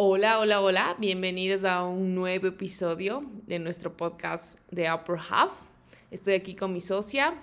Hola, 0.00 0.38
hola, 0.38 0.60
hola, 0.60 0.94
bienvenidos 1.00 1.64
a 1.64 1.82
un 1.82 2.14
nuevo 2.14 2.46
episodio 2.46 3.24
de 3.48 3.58
nuestro 3.58 3.96
podcast 3.96 4.60
de 4.70 4.88
Upper 4.92 5.16
Half. 5.28 5.60
Estoy 6.12 6.34
aquí 6.34 6.54
con 6.54 6.72
mi 6.72 6.80
socia. 6.80 7.34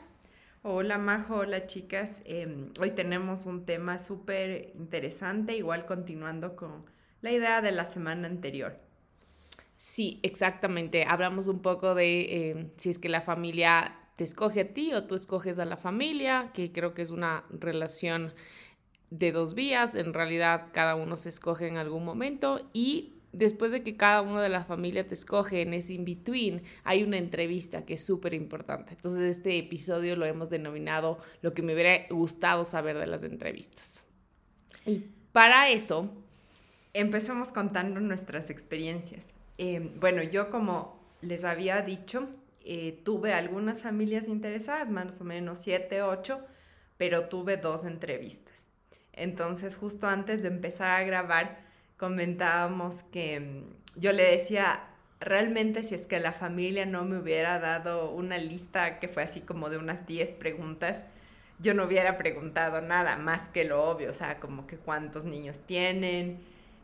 Hola 0.63 0.97
Majo, 0.97 1.35
hola 1.35 1.67
chicas. 1.67 2.11
Em, 2.23 2.69
hoy 2.79 2.91
tenemos 2.91 3.45
un 3.45 3.65
tema 3.65 3.99
súper 3.99 4.71
interesante, 4.75 5.57
igual 5.57 5.85
continuando 5.85 6.55
con 6.55 6.85
la 7.19 7.33
idea 7.33 7.61
de 7.61 7.73
la 7.73 7.89
semana 7.89 8.29
anterior. 8.29 8.79
Sí, 9.75 10.21
exactamente. 10.23 11.03
Hablamos 11.03 11.49
un 11.49 11.61
poco 11.61 11.93
de 11.93 12.51
em, 12.51 12.69
si 12.77 12.89
es 12.89 12.99
que 12.99 13.09
la 13.09 13.19
familia 13.19 13.99
te 14.15 14.23
escoge 14.23 14.61
a 14.61 14.73
ti 14.73 14.93
o 14.93 15.03
tú 15.03 15.15
escoges 15.15 15.59
a 15.59 15.65
la 15.65 15.75
familia, 15.75 16.51
que 16.53 16.71
creo 16.71 16.93
que 16.93 17.01
es 17.01 17.09
una 17.09 17.43
relación 17.49 18.33
de 19.17 19.31
dos 19.31 19.53
vías, 19.53 19.95
en 19.95 20.13
realidad 20.13 20.67
cada 20.73 20.95
uno 20.95 21.15
se 21.15 21.29
escoge 21.29 21.67
en 21.67 21.77
algún 21.77 22.03
momento 22.03 22.69
y 22.73 23.13
después 23.31 23.71
de 23.71 23.83
que 23.83 23.95
cada 23.95 24.21
uno 24.21 24.41
de 24.41 24.49
la 24.49 24.63
familia 24.63 25.07
te 25.07 25.13
escoge 25.13 25.61
en 25.61 25.73
ese 25.73 25.93
in-between, 25.93 26.63
hay 26.83 27.03
una 27.03 27.17
entrevista 27.17 27.85
que 27.85 27.95
es 27.95 28.05
súper 28.05 28.33
importante. 28.33 28.93
Entonces 28.93 29.37
este 29.37 29.57
episodio 29.57 30.15
lo 30.15 30.25
hemos 30.25 30.49
denominado 30.49 31.19
lo 31.41 31.53
que 31.53 31.61
me 31.61 31.73
hubiera 31.73 32.07
gustado 32.09 32.65
saber 32.65 32.97
de 32.97 33.07
las 33.07 33.23
entrevistas. 33.23 34.05
Y 34.85 35.03
para 35.31 35.69
eso... 35.69 36.09
Empezamos 36.93 37.49
contando 37.49 37.99
nuestras 37.99 38.49
experiencias. 38.49 39.25
Eh, 39.57 39.91
bueno, 39.99 40.23
yo 40.23 40.49
como 40.49 40.97
les 41.19 41.43
había 41.43 41.81
dicho, 41.81 42.29
eh, 42.61 43.01
tuve 43.03 43.33
algunas 43.33 43.81
familias 43.81 44.29
interesadas, 44.29 44.89
más 44.89 45.19
o 45.19 45.25
menos 45.25 45.59
siete, 45.59 46.01
ocho, 46.01 46.39
pero 46.95 47.25
tuve 47.25 47.57
dos 47.57 47.83
entrevistas. 47.83 48.54
Entonces, 49.15 49.75
justo 49.75 50.07
antes 50.07 50.41
de 50.41 50.49
empezar 50.49 50.89
a 50.99 51.03
grabar, 51.03 51.59
comentábamos 51.97 53.03
que 53.03 53.39
mm, 53.39 53.99
yo 53.99 54.11
le 54.11 54.23
decía, 54.37 54.83
realmente 55.19 55.83
si 55.83 55.95
es 55.95 56.05
que 56.05 56.19
la 56.19 56.33
familia 56.33 56.85
no 56.85 57.05
me 57.05 57.17
hubiera 57.17 57.59
dado 57.59 58.11
una 58.11 58.37
lista 58.37 58.99
que 58.99 59.07
fue 59.07 59.23
así 59.23 59.41
como 59.41 59.69
de 59.69 59.77
unas 59.77 60.05
10 60.05 60.31
preguntas, 60.33 61.05
yo 61.59 61.73
no 61.73 61.85
hubiera 61.85 62.17
preguntado 62.17 62.81
nada 62.81 63.17
más 63.17 63.47
que 63.49 63.63
lo 63.63 63.83
obvio, 63.83 64.11
o 64.11 64.13
sea, 64.13 64.39
como 64.39 64.67
que 64.67 64.77
cuántos 64.77 65.25
niños 65.25 65.55
tienen. 65.65 66.39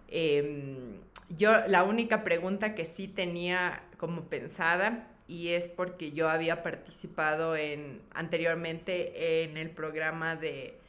Em, 0.08 1.00
yo 1.30 1.68
la 1.68 1.84
única 1.84 2.24
pregunta 2.24 2.76
que 2.76 2.86
sí 2.86 3.08
tenía 3.08 3.84
como 3.98 4.24
pensada 4.26 5.08
y 5.28 5.50
es 5.50 5.68
porque 5.68 6.12
yo 6.12 6.30
había 6.30 6.64
participado 6.64 7.56
en 7.56 8.02
anteriormente 8.14 9.44
en 9.44 9.58
el 9.58 9.70
programa 9.70 10.36
de 10.36 10.81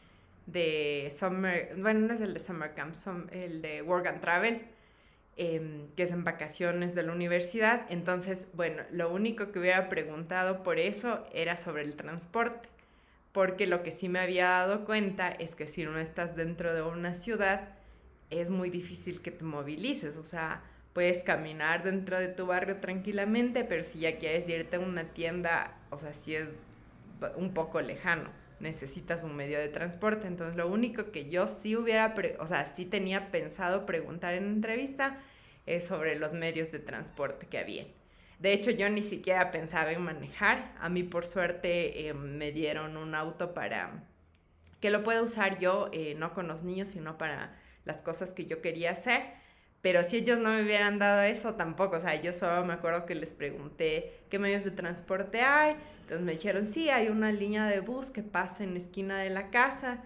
de 0.46 1.12
Summer, 1.16 1.74
bueno, 1.78 2.06
no 2.06 2.14
es 2.14 2.20
el 2.20 2.34
de 2.34 2.40
Summer 2.40 2.74
Camp, 2.74 2.94
son 2.94 3.28
el 3.32 3.62
de 3.62 3.82
Work 3.82 4.06
and 4.06 4.20
Travel, 4.20 4.62
em, 5.36 5.88
que 5.96 6.04
es 6.04 6.10
en 6.10 6.24
vacaciones 6.24 6.94
de 6.94 7.02
la 7.02 7.12
universidad. 7.12 7.86
Entonces, 7.88 8.48
bueno, 8.54 8.82
lo 8.90 9.12
único 9.12 9.52
que 9.52 9.58
hubiera 9.60 9.88
preguntado 9.88 10.62
por 10.62 10.78
eso 10.78 11.26
era 11.32 11.56
sobre 11.56 11.82
el 11.82 11.94
transporte, 11.94 12.68
porque 13.32 13.66
lo 13.66 13.82
que 13.82 13.92
sí 13.92 14.08
me 14.08 14.20
había 14.20 14.48
dado 14.48 14.84
cuenta 14.84 15.30
es 15.30 15.54
que 15.54 15.66
si 15.68 15.84
no 15.84 15.98
estás 15.98 16.36
dentro 16.36 16.74
de 16.74 16.82
una 16.82 17.14
ciudad, 17.14 17.70
es 18.30 18.50
muy 18.50 18.70
difícil 18.70 19.20
que 19.22 19.30
te 19.30 19.44
movilices, 19.44 20.16
o 20.16 20.24
sea, 20.24 20.62
puedes 20.94 21.22
caminar 21.22 21.82
dentro 21.84 22.18
de 22.18 22.28
tu 22.28 22.46
barrio 22.46 22.76
tranquilamente, 22.78 23.64
pero 23.64 23.84
si 23.84 24.00
ya 24.00 24.18
quieres 24.18 24.48
irte 24.48 24.76
a 24.76 24.80
una 24.80 25.04
tienda, 25.04 25.74
o 25.90 25.98
sea, 25.98 26.14
sí 26.14 26.34
es 26.34 26.48
un 27.36 27.54
poco 27.54 27.80
lejano 27.80 28.41
necesitas 28.62 29.24
un 29.24 29.36
medio 29.36 29.58
de 29.58 29.68
transporte. 29.68 30.26
Entonces, 30.26 30.56
lo 30.56 30.68
único 30.68 31.10
que 31.10 31.28
yo 31.28 31.48
sí 31.48 31.76
hubiera, 31.76 32.14
o 32.38 32.46
sea, 32.46 32.64
sí 32.74 32.86
tenía 32.86 33.30
pensado 33.30 33.84
preguntar 33.84 34.34
en 34.34 34.44
entrevista 34.44 35.18
es 35.66 35.86
sobre 35.86 36.18
los 36.18 36.32
medios 36.32 36.72
de 36.72 36.78
transporte 36.78 37.46
que 37.46 37.58
había. 37.58 37.86
De 38.38 38.52
hecho, 38.52 38.70
yo 38.70 38.88
ni 38.88 39.02
siquiera 39.02 39.52
pensaba 39.52 39.92
en 39.92 40.02
manejar. 40.02 40.74
A 40.80 40.88
mí, 40.88 41.02
por 41.02 41.26
suerte, 41.26 42.08
eh, 42.08 42.14
me 42.14 42.50
dieron 42.52 42.96
un 42.96 43.14
auto 43.14 43.54
para 43.54 44.04
que 44.80 44.90
lo 44.90 45.04
pueda 45.04 45.22
usar 45.22 45.58
yo, 45.60 45.90
eh, 45.92 46.14
no 46.18 46.34
con 46.34 46.48
los 46.48 46.64
niños, 46.64 46.88
sino 46.88 47.18
para 47.18 47.56
las 47.84 48.02
cosas 48.02 48.32
que 48.32 48.46
yo 48.46 48.60
quería 48.60 48.92
hacer. 48.92 49.22
Pero 49.80 50.04
si 50.04 50.18
ellos 50.18 50.38
no 50.40 50.50
me 50.50 50.62
hubieran 50.62 50.98
dado 50.98 51.22
eso, 51.22 51.54
tampoco. 51.54 51.96
O 51.96 52.00
sea, 52.00 52.20
yo 52.20 52.32
solo 52.32 52.64
me 52.64 52.72
acuerdo 52.72 53.06
que 53.06 53.14
les 53.14 53.32
pregunté 53.32 54.20
qué 54.30 54.38
medios 54.38 54.64
de 54.64 54.70
transporte 54.70 55.40
hay, 55.42 55.76
entonces 56.02 56.26
me 56.26 56.32
dijeron, 56.32 56.66
sí, 56.66 56.90
hay 56.90 57.08
una 57.08 57.32
línea 57.32 57.66
de 57.66 57.80
bus 57.80 58.10
que 58.10 58.22
pasa 58.22 58.64
en 58.64 58.74
la 58.74 58.80
esquina 58.80 59.18
de 59.18 59.30
la 59.30 59.50
casa. 59.50 60.02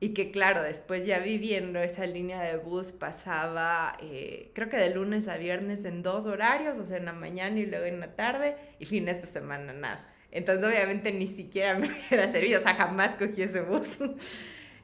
Y 0.00 0.14
que 0.14 0.30
claro, 0.30 0.62
después 0.62 1.06
ya 1.06 1.18
viviendo 1.18 1.80
esa 1.80 2.06
línea 2.06 2.40
de 2.40 2.56
bus 2.56 2.92
pasaba, 2.92 3.96
eh, 4.00 4.52
creo 4.54 4.68
que 4.68 4.76
de 4.76 4.94
lunes 4.94 5.26
a 5.26 5.36
viernes 5.36 5.84
en 5.84 6.02
dos 6.02 6.26
horarios, 6.26 6.78
o 6.78 6.84
sea, 6.84 6.98
en 6.98 7.06
la 7.06 7.12
mañana 7.12 7.58
y 7.58 7.66
luego 7.66 7.84
en 7.86 7.98
la 7.98 8.14
tarde, 8.14 8.56
y 8.78 8.86
fines 8.86 9.20
de 9.22 9.28
semana 9.28 9.72
nada. 9.72 10.06
Entonces 10.30 10.64
obviamente 10.64 11.12
ni 11.12 11.26
siquiera 11.26 11.74
me 11.78 11.88
hubiera 11.88 12.30
servido, 12.30 12.60
o 12.60 12.62
sea, 12.62 12.74
jamás 12.74 13.16
cogí 13.16 13.42
ese 13.42 13.60
bus. 13.62 13.98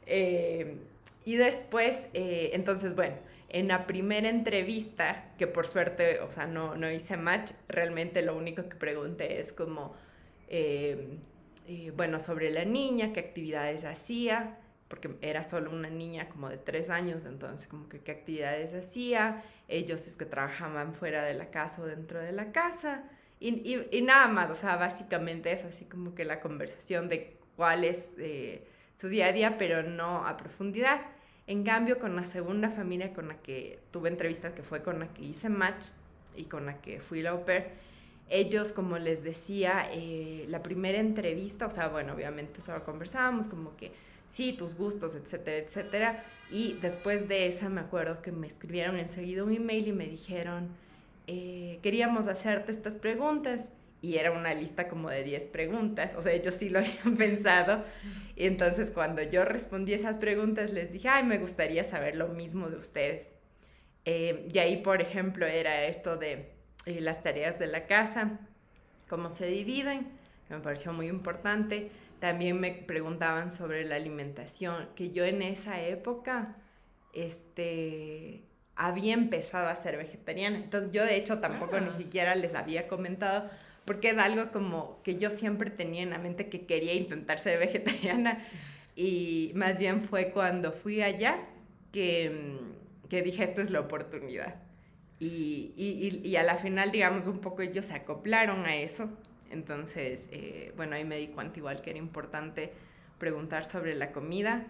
Eh, 0.07 0.77
y 1.25 1.37
después, 1.37 1.97
eh, 2.13 2.51
entonces 2.53 2.95
bueno, 2.95 3.17
en 3.49 3.69
la 3.69 3.87
primera 3.87 4.29
entrevista, 4.29 5.33
que 5.39 5.47
por 5.47 5.67
suerte, 5.67 6.21
o 6.21 6.31
sea, 6.31 6.47
no, 6.47 6.77
no 6.77 6.91
hice 6.93 7.17
match, 7.17 7.53
realmente 7.69 8.21
lo 8.21 8.37
único 8.37 8.69
que 8.69 8.77
pregunté 8.77 9.41
es 9.41 9.51
como 9.51 9.95
Em, 10.49 11.19
bueno, 11.97 12.21
sobre 12.21 12.51
la 12.51 12.65
niña, 12.65 13.13
qué 13.13 13.21
actividades 13.21 13.85
hacía, 13.85 14.59
porque 14.89 15.11
era 15.23 15.45
solo 15.45 15.71
una 15.71 15.89
niña 15.89 16.29
como 16.29 16.49
de 16.49 16.59
tres 16.59 16.91
años, 16.91 17.25
entonces 17.25 17.67
como 17.67 17.89
que 17.89 18.01
qué 18.01 18.13
actividades 18.13 18.75
hacía, 18.75 19.43
ellos 19.69 20.07
es 20.07 20.17
que 20.17 20.27
trabajaban 20.27 20.95
fuera 20.95 21.25
de 21.25 21.35
la 21.35 21.51
casa 21.51 21.83
o 21.83 21.87
dentro 21.87 22.21
de 22.21 22.33
la 22.33 22.53
casa, 22.53 23.05
y, 23.41 23.87
y, 23.91 24.03
nada 24.03 24.29
más, 24.29 24.51
o 24.51 24.55
sea, 24.55 24.77
básicamente 24.77 25.53
eso, 25.53 25.67
así 25.69 25.85
como 25.85 26.15
que 26.15 26.25
la 26.25 26.41
conversación 26.41 27.09
de 27.09 27.37
cuál 27.57 27.85
es 27.85 28.15
eh, 28.19 28.67
su 28.95 29.09
día 29.09 29.27
a 29.27 29.33
día, 29.33 29.59
pero 29.59 29.83
no 29.83 30.27
a 30.27 30.37
profundidad. 30.37 31.03
En 31.47 31.63
cambio, 31.63 31.99
con 31.99 32.17
la 32.17 32.27
segunda 32.27 32.71
familia 32.71 33.13
con 33.13 33.29
la 33.29 33.37
que 33.43 33.81
tuve 33.91 34.09
entrevistas, 34.09 34.55
que 34.55 34.63
fue 34.63 34.83
con 34.83 34.99
la 34.99 35.09
que 35.09 35.25
hice 35.25 35.51
match 35.51 35.87
y 36.37 36.45
con 36.45 36.65
la 36.65 36.81
que 36.81 37.01
fui 37.01 37.21
la 37.21 37.31
au 37.31 37.45
pair, 37.45 37.73
ellos, 38.29 38.73
como 38.73 38.99
les 38.99 39.23
decía, 39.23 39.89
eh, 39.93 40.47
la 40.49 40.63
primera 40.63 40.99
entrevista, 40.99 41.67
o 41.67 41.71
sea, 41.71 41.89
bueno, 41.89 42.15
obviamente 42.15 42.63
solo 42.63 42.85
conversábamos 42.85 43.47
como 43.47 43.77
que 43.77 43.93
sí, 44.33 44.53
tus 44.53 44.75
gustos, 44.75 45.15
etcétera, 45.15 45.59
etcétera. 45.59 46.25
Y 46.51 46.75
después 46.81 47.29
de 47.29 47.49
esa 47.49 47.69
me 47.69 47.81
acuerdo 47.81 48.23
que 48.23 48.33
me 48.33 48.47
escribieron 48.47 48.99
enseguida 48.99 49.45
un 49.45 49.53
email 49.53 49.89
y 49.89 49.93
me 49.93 50.07
dijeron, 50.07 50.69
eh, 51.27 51.79
queríamos 51.83 52.27
hacerte 52.27 52.73
estas 52.73 52.95
preguntas. 52.95 53.69
Y 54.03 54.17
era 54.17 54.33
una 54.33 54.53
lista 54.53 54.89
como 54.89 55.09
de 55.09 55.25
10 55.25 55.47
preguntas, 55.47 56.15
o 56.15 56.21
sea, 56.21 56.33
ellos 56.33 56.57
sí 56.57 56.69
lo 56.69 56.79
habían 56.81 57.17
pensado. 57.17 57.85
Y 58.37 58.47
entonces 58.47 58.91
cuando 58.91 59.23
yo 59.23 59.45
respondí 59.45 59.95
esas 59.95 60.19
preguntas 60.19 60.73
les 60.73 60.93
dije, 60.93 61.09
ay, 61.09 61.25
me 61.25 61.39
gustaría 61.39 61.85
saber 61.85 62.17
lo 62.17 62.29
mismo 62.29 62.69
de 62.69 62.77
ustedes. 62.77 63.33
Eh, 64.05 64.49
y 64.53 64.59
ahí, 64.59 64.83
por 64.83 65.01
ejemplo, 65.01 65.47
era 65.47 65.85
esto 65.87 66.17
de 66.17 66.54
eh, 66.87 67.01
las 67.01 67.23
tareas 67.23 67.59
de 67.59 67.67
la 67.67 67.87
casa, 67.87 68.39
cómo 69.09 69.31
se 69.31 69.47
dividen, 69.47 70.09
me 70.51 70.59
pareció 70.61 70.93
muy 70.93 71.09
importante. 71.09 71.91
También 72.21 72.61
me 72.61 72.73
preguntaban 72.73 73.53
sobre 73.53 73.85
la 73.85 73.97
alimentación, 73.97 74.89
que 74.95 75.11
yo 75.11 75.25
en 75.25 75.43
esa 75.43 75.83
época 75.83 76.57
este, 77.13 78.45
había 78.77 79.15
empezado 79.15 79.69
a 79.69 79.77
ser 79.77 79.97
vegetariana. 79.97 80.57
Entonces 80.57 80.91
yo 80.93 81.05
de 81.05 81.17
hecho 81.17 81.41
tampoco 81.41 81.81
ni 81.81 81.89
ah. 81.89 81.95
siquiera 81.97 82.35
les 82.35 82.55
había 82.55 82.89
comentado, 82.89 83.51
porque 83.85 84.11
es 84.11 84.19
algo 84.19 84.51
como 84.53 85.03
que 85.03 85.17
yo 85.17 85.31
siempre 85.31 85.71
tenía 85.71 86.03
en 86.03 86.11
la 86.11 86.19
mente 86.19 86.49
que 86.49 86.67
quería 86.67 86.95
intentar 86.95 87.41
ser 87.41 87.59
vegetariana. 87.59 88.45
Y 88.97 89.53
más 89.55 89.79
bien 89.79 90.05
fue 90.05 90.31
cuando 90.31 90.73
fui 90.73 91.03
allá 91.03 91.39
que, 91.93 92.59
que 93.09 93.23
dije, 93.23 93.45
esta 93.45 93.61
es 93.63 93.71
la 93.71 93.81
oportunidad. 93.81 94.55
Y, 95.21 95.73
y, 95.77 96.21
y, 96.29 96.37
a 96.37 96.43
la 96.43 96.57
final, 96.57 96.91
digamos, 96.91 97.27
un 97.27 97.39
poco 97.39 97.63
ellos 97.63 97.87
se 97.87 97.95
acoplaron 97.95 98.67
a 98.67 98.77
eso. 98.77 99.09
Entonces, 99.51 100.29
eh, 100.33 100.73
bueno, 100.77 100.97
ahí 100.97 101.05
me 101.05 101.17
di 101.17 101.29
cuenta 101.29 101.59
igual 101.59 101.81
que 101.81 101.91
era 101.91 101.99
importante 101.99 102.73
preguntar 103.19 103.65
sobre 103.65 103.95
la 103.95 104.13
comida. 104.13 104.67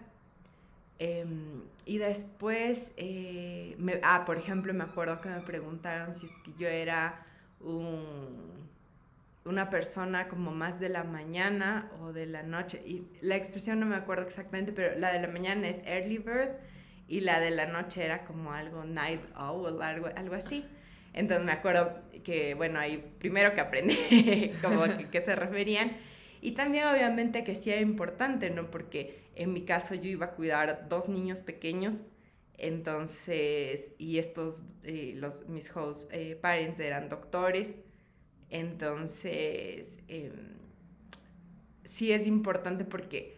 Em, 0.99 1.63
y 1.85 1.97
después, 1.97 2.91
eh, 2.97 3.75
me, 3.79 3.99
ah, 4.03 4.23
por 4.25 4.37
ejemplo, 4.37 4.73
me 4.73 4.83
acuerdo 4.83 5.19
que 5.19 5.29
me 5.29 5.41
preguntaron 5.41 6.15
si 6.15 6.29
yo 6.57 6.67
era 6.67 7.25
un, 7.59 8.67
una 9.45 9.69
persona 9.69 10.27
como 10.27 10.51
más 10.51 10.79
de 10.79 10.89
la 10.89 11.03
mañana 11.03 11.91
o 12.01 12.13
de 12.13 12.27
la 12.27 12.43
noche. 12.43 12.81
Y 12.85 13.07
la 13.21 13.35
expresión 13.35 13.79
no 13.79 13.85
me 13.85 13.95
acuerdo 13.95 14.27
exactamente, 14.27 14.71
pero 14.71 14.97
la 14.99 15.11
de 15.11 15.21
la 15.21 15.27
mañana 15.27 15.67
es 15.67 15.83
early 15.85 16.19
bird 16.19 16.51
y 17.07 17.21
la 17.21 17.39
de 17.39 17.51
la 17.51 17.67
noche 17.67 18.03
era 18.05 18.25
como 18.25 18.53
algo 18.53 18.83
night 18.85 19.21
owl, 19.37 19.81
algo, 19.81 20.07
algo 20.15 20.35
así. 20.35 20.65
Entonces 21.13 21.45
me 21.45 21.51
acuerdo 21.53 22.01
que, 22.23 22.55
bueno, 22.55 22.79
ahí 22.79 23.13
primero 23.19 23.53
que 23.53 23.61
aprendí 23.61 23.97
como 24.61 24.83
que, 24.97 25.09
que 25.09 25.21
se 25.21 25.35
referían 25.35 25.97
y 26.41 26.51
también 26.53 26.87
obviamente 26.87 27.43
que 27.43 27.55
sí 27.55 27.71
era 27.71 27.81
importante, 27.81 28.49
¿no? 28.49 28.69
Porque 28.69 29.29
en 29.35 29.53
mi 29.53 29.65
caso 29.65 29.95
yo 29.95 30.09
iba 30.09 30.27
a 30.27 30.31
cuidar 30.35 30.87
dos 30.89 31.09
niños 31.09 31.39
pequeños 31.39 31.97
Entonces, 32.57 33.91
y 33.97 34.19
estos, 34.19 34.63
eh, 34.83 35.13
los, 35.15 35.47
mis 35.49 35.75
host 35.75 36.09
eh, 36.13 36.37
parents 36.41 36.79
eran 36.79 37.09
doctores. 37.09 37.75
Entonces, 38.49 39.87
em, 40.07 40.59
sí 41.85 42.11
es 42.11 42.27
importante 42.27 42.85
porque 42.85 43.37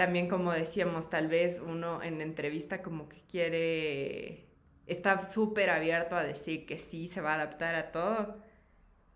también 0.00 0.28
como 0.28 0.50
decíamos, 0.50 1.10
tal 1.10 1.28
vez 1.28 1.60
uno 1.60 2.02
en 2.02 2.22
entrevista 2.22 2.80
como 2.80 3.06
que 3.10 3.20
quiere, 3.30 4.46
está 4.86 5.22
súper 5.24 5.68
abierto 5.68 6.16
a 6.16 6.24
decir 6.24 6.64
que 6.64 6.78
sí 6.78 7.08
se 7.08 7.20
va 7.20 7.32
a 7.32 7.34
adaptar 7.34 7.74
a 7.74 7.92
todo. 7.92 8.38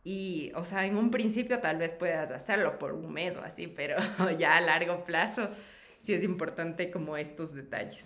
Y, 0.02 0.52
o 0.54 0.66
sea, 0.66 0.84
en 0.84 0.98
un 0.98 1.10
principio 1.10 1.60
tal 1.60 1.78
vez 1.78 1.94
puedas 1.94 2.30
hacerlo 2.30 2.78
por 2.78 2.92
un 2.92 3.14
mes 3.14 3.34
o 3.34 3.40
así, 3.40 3.66
pero 3.66 3.96
ya 4.38 4.58
a 4.58 4.60
largo 4.60 5.06
plazo 5.06 5.48
sí 6.02 6.12
es 6.12 6.22
importante 6.22 6.90
como 6.90 7.16
estos 7.16 7.54
detalles. 7.54 8.04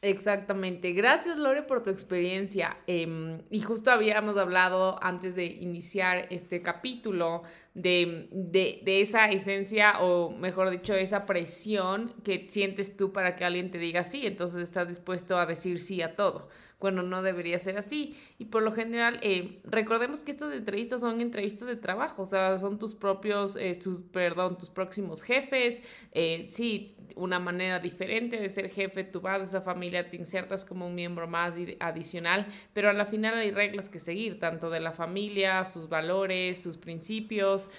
Exactamente. 0.00 0.92
Gracias, 0.92 1.38
Lore, 1.38 1.62
por 1.62 1.82
tu 1.82 1.90
experiencia. 1.90 2.76
Em, 2.86 3.42
y 3.50 3.60
justo 3.60 3.90
habíamos 3.90 4.36
hablado 4.36 4.96
antes 5.02 5.34
de 5.34 5.46
iniciar 5.46 6.28
este 6.30 6.62
capítulo 6.62 7.42
de, 7.74 8.28
de, 8.30 9.00
esa 9.00 9.26
esencia, 9.26 10.00
o 10.00 10.30
mejor 10.30 10.70
dicho, 10.70 10.94
esa 10.94 11.26
presión 11.26 12.14
que 12.22 12.46
sientes 12.48 12.96
tú 12.96 13.12
para 13.12 13.34
que 13.34 13.44
alguien 13.44 13.72
te 13.72 13.78
diga 13.78 14.04
sí. 14.04 14.24
Entonces 14.24 14.60
estás 14.60 14.86
dispuesto 14.86 15.36
a 15.36 15.46
decir 15.46 15.80
sí 15.80 16.00
a 16.00 16.14
todo 16.14 16.48
cuando 16.78 17.02
no 17.02 17.22
debería 17.22 17.58
ser 17.58 17.76
así. 17.76 18.16
Y 18.38 18.46
por 18.46 18.62
lo 18.62 18.72
general, 18.72 19.18
eh, 19.22 19.60
recordemos 19.64 20.22
que 20.22 20.30
estas 20.30 20.52
entrevistas 20.54 21.00
son 21.00 21.20
entrevistas 21.20 21.68
de 21.68 21.76
trabajo, 21.76 22.22
o 22.22 22.26
sea, 22.26 22.56
son 22.58 22.78
tus 22.78 22.94
propios, 22.94 23.56
eh, 23.56 23.74
sus, 23.74 24.02
perdón, 24.02 24.58
tus 24.58 24.70
próximos 24.70 25.22
jefes. 25.22 25.82
Eh, 26.12 26.44
sí, 26.48 26.96
una 27.16 27.40
manera 27.40 27.80
diferente 27.80 28.38
de 28.38 28.48
ser 28.48 28.70
jefe, 28.70 29.02
tú 29.02 29.20
vas 29.20 29.40
a 29.40 29.44
esa 29.44 29.60
familia, 29.60 30.08
te 30.08 30.16
insertas 30.16 30.64
como 30.64 30.86
un 30.86 30.94
miembro 30.94 31.26
más 31.26 31.54
adicional, 31.80 32.46
pero 32.72 32.90
a 32.90 32.92
la 32.92 33.06
final 33.06 33.34
hay 33.34 33.50
reglas 33.50 33.88
que 33.88 33.98
seguir, 33.98 34.38
tanto 34.38 34.70
de 34.70 34.80
la 34.80 34.92
familia, 34.92 35.64
sus 35.64 35.88
valores, 35.88 36.62
sus 36.62 36.76
principios, 36.76 37.70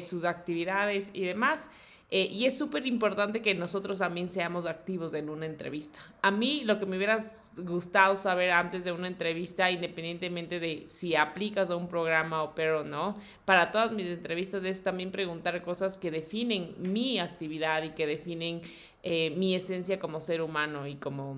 sus 0.00 0.24
actividades 0.24 1.10
y 1.12 1.24
demás. 1.24 1.70
Eh, 2.10 2.28
y 2.30 2.44
es 2.44 2.56
súper 2.56 2.86
importante 2.86 3.40
que 3.40 3.54
nosotros 3.54 3.98
también 3.98 4.28
seamos 4.28 4.66
activos 4.66 5.14
en 5.14 5.28
una 5.28 5.46
entrevista. 5.46 6.00
A 6.22 6.30
mí 6.30 6.62
lo 6.64 6.78
que 6.78 6.86
me 6.86 6.96
hubiera 6.96 7.18
gustado 7.56 8.14
saber 8.14 8.50
antes 8.50 8.84
de 8.84 8.92
una 8.92 9.08
entrevista, 9.08 9.70
independientemente 9.70 10.60
de 10.60 10.84
si 10.86 11.16
aplicas 11.16 11.70
a 11.70 11.76
un 11.76 11.88
programa 11.88 12.42
o 12.42 12.54
pero 12.54 12.84
no, 12.84 13.16
para 13.44 13.70
todas 13.70 13.92
mis 13.92 14.06
entrevistas 14.06 14.62
es 14.64 14.82
también 14.82 15.10
preguntar 15.10 15.62
cosas 15.62 15.98
que 15.98 16.10
definen 16.10 16.74
mi 16.78 17.18
actividad 17.18 17.82
y 17.82 17.90
que 17.90 18.06
definen 18.06 18.60
eh, 19.02 19.30
mi 19.36 19.54
esencia 19.54 19.98
como 19.98 20.20
ser 20.20 20.42
humano 20.42 20.86
y 20.86 20.96
como, 20.96 21.36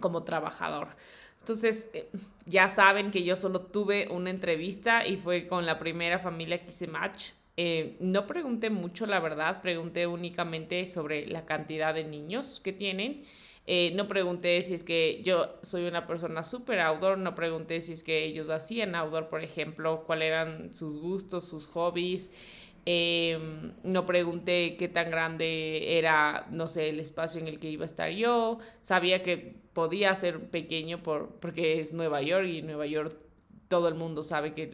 como 0.00 0.22
trabajador. 0.22 0.88
Entonces, 1.40 1.90
eh, 1.94 2.08
ya 2.46 2.68
saben 2.68 3.10
que 3.10 3.24
yo 3.24 3.34
solo 3.34 3.62
tuve 3.62 4.08
una 4.10 4.30
entrevista 4.30 5.06
y 5.06 5.16
fue 5.16 5.46
con 5.46 5.66
la 5.66 5.78
primera 5.78 6.18
familia 6.18 6.58
que 6.58 6.68
hice 6.68 6.86
match. 6.86 7.30
Eh, 7.62 7.98
no 8.00 8.26
pregunté 8.26 8.70
mucho, 8.70 9.04
la 9.04 9.20
verdad, 9.20 9.60
pregunté 9.60 10.06
únicamente 10.06 10.86
sobre 10.86 11.26
la 11.26 11.44
cantidad 11.44 11.92
de 11.92 12.04
niños 12.04 12.58
que 12.58 12.72
tienen. 12.72 13.24
Eh, 13.66 13.92
no 13.94 14.08
pregunté 14.08 14.62
si 14.62 14.72
es 14.72 14.82
que 14.82 15.20
yo 15.24 15.58
soy 15.60 15.84
una 15.86 16.06
persona 16.06 16.42
súper 16.42 16.80
outdoor, 16.80 17.18
no 17.18 17.34
pregunté 17.34 17.82
si 17.82 17.92
es 17.92 18.02
que 18.02 18.24
ellos 18.24 18.48
hacían 18.48 18.94
outdoor, 18.94 19.28
por 19.28 19.44
ejemplo, 19.44 20.04
cuáles 20.06 20.28
eran 20.28 20.72
sus 20.72 20.98
gustos, 21.00 21.44
sus 21.48 21.66
hobbies. 21.66 22.32
Em, 22.86 23.74
no 23.84 24.06
pregunté 24.06 24.76
qué 24.78 24.88
tan 24.88 25.10
grande 25.10 25.98
era, 25.98 26.46
no 26.50 26.66
sé, 26.66 26.88
el 26.88 26.98
espacio 26.98 27.42
en 27.42 27.48
el 27.48 27.60
que 27.60 27.68
iba 27.68 27.82
a 27.84 27.86
estar 27.92 28.10
yo. 28.10 28.58
Sabía 28.80 29.22
que 29.22 29.56
podía 29.74 30.14
ser 30.14 30.48
pequeño 30.50 31.02
por, 31.02 31.38
porque 31.40 31.78
es 31.80 31.92
Nueva 31.92 32.22
York 32.22 32.46
y 32.46 32.60
en 32.60 32.66
Nueva 32.68 32.86
York 32.86 33.14
todo 33.68 33.86
el 33.88 33.96
mundo 33.96 34.24
sabe 34.24 34.54
que 34.54 34.66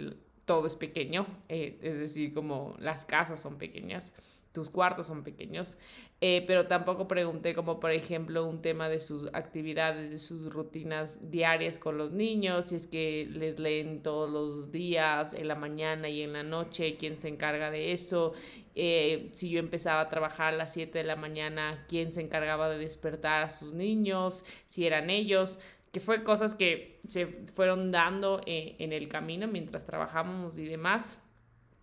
todo 0.47 0.67
es 0.67 0.77
pequeño, 0.77 1.27
eh, 1.49 1.79
es 1.83 1.99
decir, 1.99 2.33
como 2.33 2.75
las 2.79 3.05
casas 3.05 3.43
son 3.43 3.59
pequeñas, 3.59 4.15
tus 4.53 4.71
cuartos 4.71 5.09
son 5.09 5.23
pequeños, 5.23 5.77
eh, 6.23 6.43
pero 6.47 6.67
tampoco 6.67 7.07
pregunté 7.07 7.55
como 7.55 7.79
por 7.79 7.91
ejemplo 7.91 8.47
un 8.47 8.63
tema 8.63 8.89
de 8.89 9.01
sus 9.01 9.29
actividades, 9.35 10.11
de 10.11 10.19
sus 10.19 10.51
rutinas 10.51 11.31
diarias 11.31 11.79
con 11.79 11.99
los 11.99 12.13
niños, 12.13 12.67
si 12.67 12.77
es 12.77 12.87
que 12.87 13.29
les 13.31 13.59
leen 13.59 14.03
todos 14.03 14.31
los 14.31 14.73
días, 14.73 15.35
en 15.35 15.49
la 15.49 15.57
mañana 15.57 16.09
y 16.09 16.23
en 16.23 16.33
la 16.33 16.43
noche, 16.43 16.97
quién 16.97 17.19
se 17.19 17.29
encarga 17.29 17.71
de 17.71 17.93
eso, 17.93 18.33
eh, 18.75 19.31
si 19.33 19.51
yo 19.51 19.59
empezaba 19.59 20.01
a 20.01 20.09
trabajar 20.09 20.55
a 20.55 20.57
las 20.57 20.73
7 20.73 20.97
de 20.99 21.05
la 21.05 21.17
mañana, 21.17 21.85
quién 21.87 22.13
se 22.13 22.23
encargaba 22.23 22.71
de 22.71 22.79
despertar 22.79 23.43
a 23.43 23.51
sus 23.51 23.75
niños, 23.75 24.47
si 24.67 24.87
eran 24.87 25.11
ellos, 25.11 25.59
que 25.93 26.01
fue 26.01 26.23
cosas 26.23 26.55
que 26.55 27.01
se 27.07 27.27
fueron 27.55 27.91
dando 27.91 28.41
eh, 28.47 28.77
en 28.79 28.93
el 28.93 29.09
camino 29.09 29.49
mientras 29.49 29.87
trabajábamos 29.87 30.59
y 30.59 30.67
demás. 30.67 31.21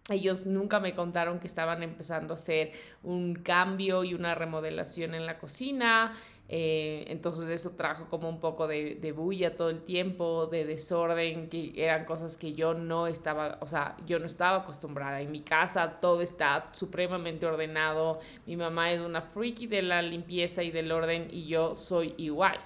Ellos 0.10 0.46
nunca 0.46 0.82
me 0.82 0.94
contaron 0.96 1.40
que 1.40 1.48
estaban 1.48 1.82
empezando 1.82 2.34
a 2.34 2.36
hacer 2.36 2.74
un 3.04 3.36
cambio 3.36 4.04
y 4.04 4.14
una 4.14 4.36
remodelación 4.36 5.16
en 5.16 5.26
la 5.26 5.40
cocina. 5.40 6.12
Eh, 6.50 7.06
entonces 7.08 7.50
eso 7.50 7.78
trajo 7.78 8.10
como 8.10 8.28
un 8.28 8.42
poco 8.42 8.68
de, 8.68 8.96
de, 8.96 9.12
bulla 9.14 9.56
todo 9.56 9.70
el 9.70 9.82
tiempo, 9.84 10.48
de 10.48 10.66
desorden, 10.66 11.48
que 11.48 11.72
eran 11.78 12.04
cosas 12.04 12.36
que 12.36 12.54
yo 12.54 12.74
no 12.74 13.08
estaba, 13.08 13.58
o 13.62 13.66
sea, 13.66 13.96
yo 14.06 14.20
no 14.20 14.26
estaba 14.26 14.58
acostumbrada. 14.58 15.22
En 15.22 15.32
mi 15.32 15.40
casa 15.40 16.02
todo 16.02 16.22
está 16.22 16.70
supremamente 16.74 17.46
ordenado. 17.46 18.20
Mi 18.46 18.58
mamá 18.58 18.92
es 18.92 19.00
una 19.00 19.22
freaky 19.22 19.68
de 19.68 19.84
la 19.84 20.02
limpieza 20.02 20.64
y 20.64 20.72
del 20.72 20.92
orden 20.92 21.30
y 21.32 21.48
yo 21.48 21.78
soy 21.78 22.14
igual. 22.18 22.60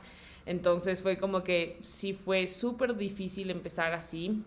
Entonces 0.48 1.02
fue 1.02 1.18
como 1.18 1.44
que 1.44 1.78
sí 1.82 2.14
fue 2.14 2.48
súper 2.48 2.96
difícil 2.96 3.52
empezar 3.52 3.94
así. 3.94 4.44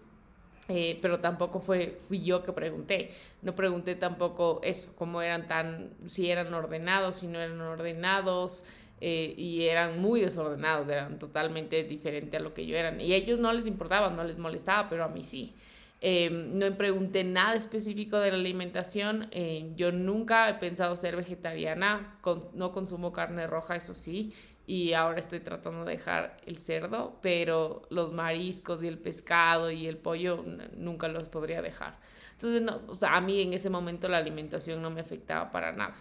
Eh, 0.69 0.99
pero 1.03 1.19
tampoco 1.19 1.61
fue, 1.61 1.99
fui 2.09 2.23
yo 2.23 2.43
que 2.43 2.53
pregunté. 2.53 3.11
No 3.43 3.55
pregunté 3.55 3.97
tampoco 3.97 4.61
eso, 4.63 4.93
cómo 4.97 5.21
eran 5.21 5.49
tan, 5.49 5.91
si 6.07 6.31
eran 6.31 6.55
ordenados, 6.55 7.17
si 7.17 7.27
no 7.27 7.41
eran 7.41 7.61
ordenados, 7.61 8.63
eh, 9.01 9.35
y 9.37 9.65
eran 9.65 10.01
muy 10.01 10.21
desordenados, 10.21 10.89
eran 10.89 11.19
totalmente 11.19 11.83
diferente 11.83 12.37
a 12.37 12.41
lo 12.41 12.55
que 12.55 12.67
yo 12.67 12.77
eran. 12.77 13.01
Y 13.01 13.13
a 13.13 13.17
ellos 13.17 13.41
no 13.41 13.53
les 13.53 13.67
importaba, 13.67 14.11
no 14.11 14.23
les 14.25 14.39
molestaba, 14.39 14.89
pero 14.89 15.05
a 15.05 15.09
mí 15.09 15.25
sí. 15.25 15.55
Em, 16.03 16.57
no 16.59 16.73
pregunté 16.77 17.25
nada 17.25 17.55
específico 17.55 18.19
de 18.21 18.31
la 18.31 18.37
alimentación. 18.37 19.29
Eh, 19.33 19.73
yo 19.77 19.93
nunca 19.93 20.49
he 20.49 20.55
pensado 20.55 20.97
ser 20.97 21.17
vegetariana, 21.17 22.19
no 22.55 22.73
consumo 22.73 23.13
carne 23.13 23.47
roja, 23.47 23.77
eso 23.77 23.93
sí 23.93 24.33
y 24.71 24.93
ahora 24.93 25.19
estoy 25.19 25.41
tratando 25.41 25.85
de 25.85 25.97
dejar 25.97 26.37
el 26.47 26.59
cerdo, 26.59 27.19
pero 27.21 27.83
los 27.91 28.13
mariscos 28.13 28.85
y 28.85 28.87
el 28.87 28.99
pescado 28.99 29.73
y 29.73 29.89
el 29.89 29.97
pollo 29.97 30.45
nunca 30.77 31.09
los 31.09 31.29
podría 31.29 31.61
dejar. 31.61 31.99
Entonces, 32.35 32.63
no, 32.63 32.81
o 32.87 32.95
sea, 32.95 33.17
a 33.17 33.21
mí 33.21 33.43
en 33.43 33.53
ese 33.53 33.69
momento 33.69 34.09
la 34.09 34.19
alimentación 34.19 34.81
no 34.81 34.89
me 34.89 35.01
afectaba 35.01 35.51
para 35.51 35.73
nada. 35.73 35.97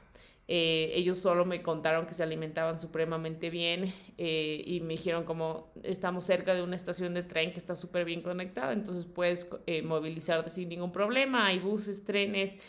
Eh, 0.48 0.92
ellos 0.94 1.18
solo 1.18 1.46
me 1.46 1.64
contaron 1.64 2.06
que 2.06 2.14
se 2.14 2.22
alimentaban 2.22 2.80
supremamente 2.80 3.50
bien 3.50 3.92
eh, 4.20 4.62
y 4.64 4.82
me 4.82 4.94
dijeron 4.94 5.24
como 5.24 5.72
estamos 5.82 6.26
cerca 6.26 6.54
de 6.54 6.62
una 6.62 6.76
estación 6.76 7.16
de 7.16 7.24
tren 7.24 7.52
que 7.52 7.58
está 7.58 7.76
súper 7.76 8.06
bien 8.06 8.22
conectada, 8.22 8.74
entonces 8.74 9.08
puedes 9.08 9.48
eh, 9.66 9.82
movilizarte 9.82 10.52
sin 10.52 10.70
ningún 10.70 10.92
problema, 10.92 11.48
hay 11.48 11.58
buses, 11.58 12.06
trenes. 12.06 12.60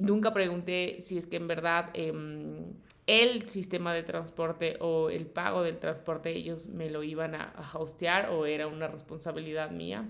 nunca 0.00 0.32
pregunté 0.32 0.98
si 1.00 1.18
es 1.18 1.26
que 1.26 1.36
en 1.36 1.48
verdad 1.48 1.90
em, 1.94 2.74
el 3.10 3.48
sistema 3.48 3.92
de 3.92 4.04
transporte 4.04 4.76
o 4.78 5.10
el 5.10 5.26
pago 5.26 5.64
del 5.64 5.80
transporte 5.80 6.30
ellos 6.30 6.68
me 6.68 6.90
lo 6.90 7.02
iban 7.02 7.34
a, 7.34 7.52
hostear 7.74 8.30
o 8.30 8.46
era 8.46 8.68
una 8.68 8.86
responsabilidad 8.86 9.72
mía. 9.72 10.04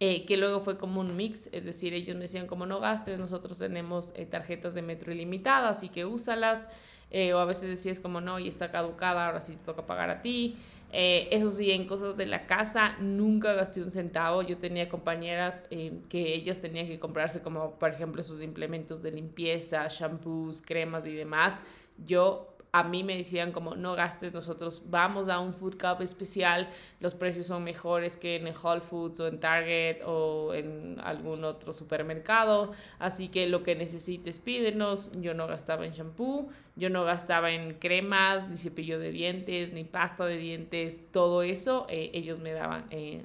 Eh, 0.00 0.26
que 0.26 0.36
luego 0.36 0.60
fue 0.60 0.76
como 0.76 1.00
un 1.00 1.16
mix, 1.16 1.48
es 1.52 1.64
decir, 1.64 1.94
ellos 1.94 2.16
me 2.16 2.22
decían 2.22 2.48
como 2.48 2.66
no 2.66 2.80
gastes, 2.80 3.18
nosotros 3.18 3.58
tenemos 3.58 4.12
eh, 4.16 4.26
tarjetas 4.26 4.74
de 4.74 4.82
metro 4.82 5.12
ilimitadas, 5.12 5.78
así 5.78 5.88
que 5.88 6.04
úsalas, 6.04 6.68
eh, 7.10 7.32
o 7.32 7.38
a 7.38 7.44
veces 7.44 7.70
decías 7.70 8.00
como 8.00 8.20
no, 8.20 8.38
y 8.40 8.48
está 8.48 8.72
caducada, 8.72 9.26
ahora 9.26 9.40
sí 9.40 9.54
te 9.54 9.62
toca 9.62 9.86
pagar 9.86 10.10
a 10.10 10.22
ti. 10.22 10.56
Eso 10.92 11.50
sí, 11.50 11.70
en 11.70 11.86
cosas 11.86 12.16
de 12.16 12.26
la 12.26 12.46
casa 12.46 12.96
nunca 13.00 13.52
gasté 13.52 13.82
un 13.82 13.90
centavo. 13.90 14.42
Yo 14.42 14.58
tenía 14.58 14.88
compañeras 14.88 15.64
que 15.70 16.34
ellas 16.34 16.60
tenían 16.60 16.86
que 16.86 16.98
comprarse 16.98 17.42
como, 17.42 17.78
por 17.78 17.90
ejemplo, 17.90 18.22
sus 18.22 18.42
implementos 18.42 19.02
de 19.02 19.12
limpieza, 19.12 19.86
shampoos, 19.88 20.62
cremas 20.62 21.06
y 21.06 21.12
demás. 21.12 21.62
Yo 22.04 22.55
a 22.78 22.82
mí 22.82 23.02
me 23.02 23.16
decían 23.16 23.52
como 23.52 23.74
no 23.74 23.94
gastes, 23.94 24.34
nosotros 24.34 24.82
vamos 24.86 25.28
a 25.28 25.40
un 25.40 25.54
food 25.54 25.78
cup 25.78 26.02
especial, 26.02 26.68
los 27.00 27.14
precios 27.14 27.46
son 27.46 27.64
mejores 27.64 28.16
que 28.16 28.36
en 28.36 28.46
Whole 28.46 28.82
Foods 28.82 29.20
o 29.20 29.26
en 29.26 29.40
Target 29.40 30.02
o 30.04 30.52
en 30.52 31.00
algún 31.02 31.44
otro 31.44 31.72
supermercado, 31.72 32.72
así 32.98 33.28
que 33.28 33.46
lo 33.46 33.62
que 33.62 33.76
necesites 33.76 34.38
pídenos, 34.38 35.10
yo 35.20 35.32
no 35.32 35.46
gastaba 35.46 35.86
en 35.86 35.92
shampoo, 35.92 36.48
yo 36.74 36.90
no 36.90 37.04
gastaba 37.04 37.50
en 37.52 37.74
cremas, 37.74 38.48
ni 38.50 38.58
cepillo 38.58 38.98
de 38.98 39.10
dientes, 39.10 39.72
ni 39.72 39.84
pasta 39.84 40.26
de 40.26 40.36
dientes, 40.36 41.02
todo 41.10 41.42
eso 41.42 41.86
eh, 41.88 42.10
ellos 42.12 42.40
me 42.40 42.52
daban. 42.52 42.86
Eh, 42.90 43.24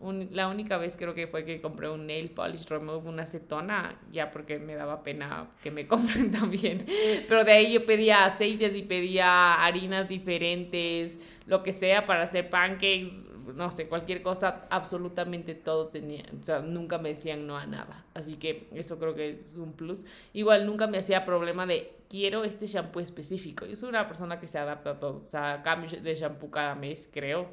la 0.00 0.48
única 0.48 0.78
vez 0.78 0.96
creo 0.96 1.12
que 1.12 1.26
fue 1.26 1.44
que 1.44 1.60
compré 1.60 1.90
un 1.90 2.06
nail 2.06 2.30
polish 2.30 2.66
remove, 2.66 3.08
una 3.08 3.24
acetona, 3.24 3.98
ya 4.12 4.30
porque 4.30 4.58
me 4.60 4.76
daba 4.76 5.02
pena 5.02 5.50
que 5.62 5.72
me 5.72 5.86
compren 5.88 6.30
también. 6.30 6.86
Pero 7.26 7.44
de 7.44 7.52
ahí 7.52 7.72
yo 7.72 7.84
pedía 7.84 8.24
aceites 8.24 8.76
y 8.76 8.82
pedía 8.82 9.54
harinas 9.64 10.08
diferentes, 10.08 11.18
lo 11.46 11.62
que 11.62 11.72
sea 11.72 12.06
para 12.06 12.22
hacer 12.22 12.48
pancakes, 12.48 13.22
no 13.54 13.70
sé, 13.70 13.88
cualquier 13.88 14.22
cosa, 14.22 14.66
absolutamente 14.70 15.54
todo 15.54 15.88
tenía, 15.88 16.24
o 16.38 16.42
sea, 16.42 16.60
nunca 16.60 16.98
me 16.98 17.10
decían 17.10 17.46
no 17.46 17.56
a 17.56 17.66
nada. 17.66 18.04
Así 18.14 18.36
que 18.36 18.68
eso 18.72 18.98
creo 18.98 19.14
que 19.14 19.40
es 19.40 19.54
un 19.54 19.72
plus. 19.72 20.04
Igual 20.32 20.66
nunca 20.66 20.86
me 20.86 20.98
hacía 20.98 21.24
problema 21.24 21.66
de 21.66 21.92
quiero 22.08 22.44
este 22.44 22.66
shampoo 22.66 23.00
específico. 23.00 23.66
Yo 23.66 23.74
soy 23.74 23.88
una 23.88 24.06
persona 24.06 24.38
que 24.38 24.46
se 24.46 24.58
adapta 24.58 24.90
a 24.90 25.00
todo, 25.00 25.18
o 25.18 25.24
sea, 25.24 25.62
cambio 25.62 26.00
de 26.00 26.14
shampoo 26.14 26.50
cada 26.50 26.74
mes, 26.74 27.08
creo 27.12 27.52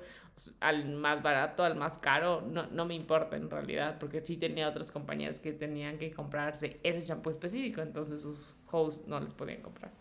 al 0.60 0.86
más 0.86 1.24
barato, 1.24 1.64
al 1.64 1.76
más 1.76 1.98
caro, 1.98 2.42
no, 2.42 2.68
no, 2.68 2.86
me 2.86 2.94
importa 2.94 3.38
en 3.38 3.50
realidad, 3.50 3.98
porque 4.00 4.24
sí 4.24 4.38
tenía 4.38 4.68
otras 4.68 4.92
compañeras 4.92 5.40
que 5.40 5.54
tenían 5.54 5.98
que 5.98 6.12
comprarse 6.12 6.80
ese 6.84 7.06
champú 7.06 7.30
específico, 7.30 7.82
entonces 7.82 8.22
sus 8.22 8.56
hosts 8.70 9.08
no 9.08 9.20
les 9.20 9.34
podían 9.34 9.62
comprar. 9.62 9.92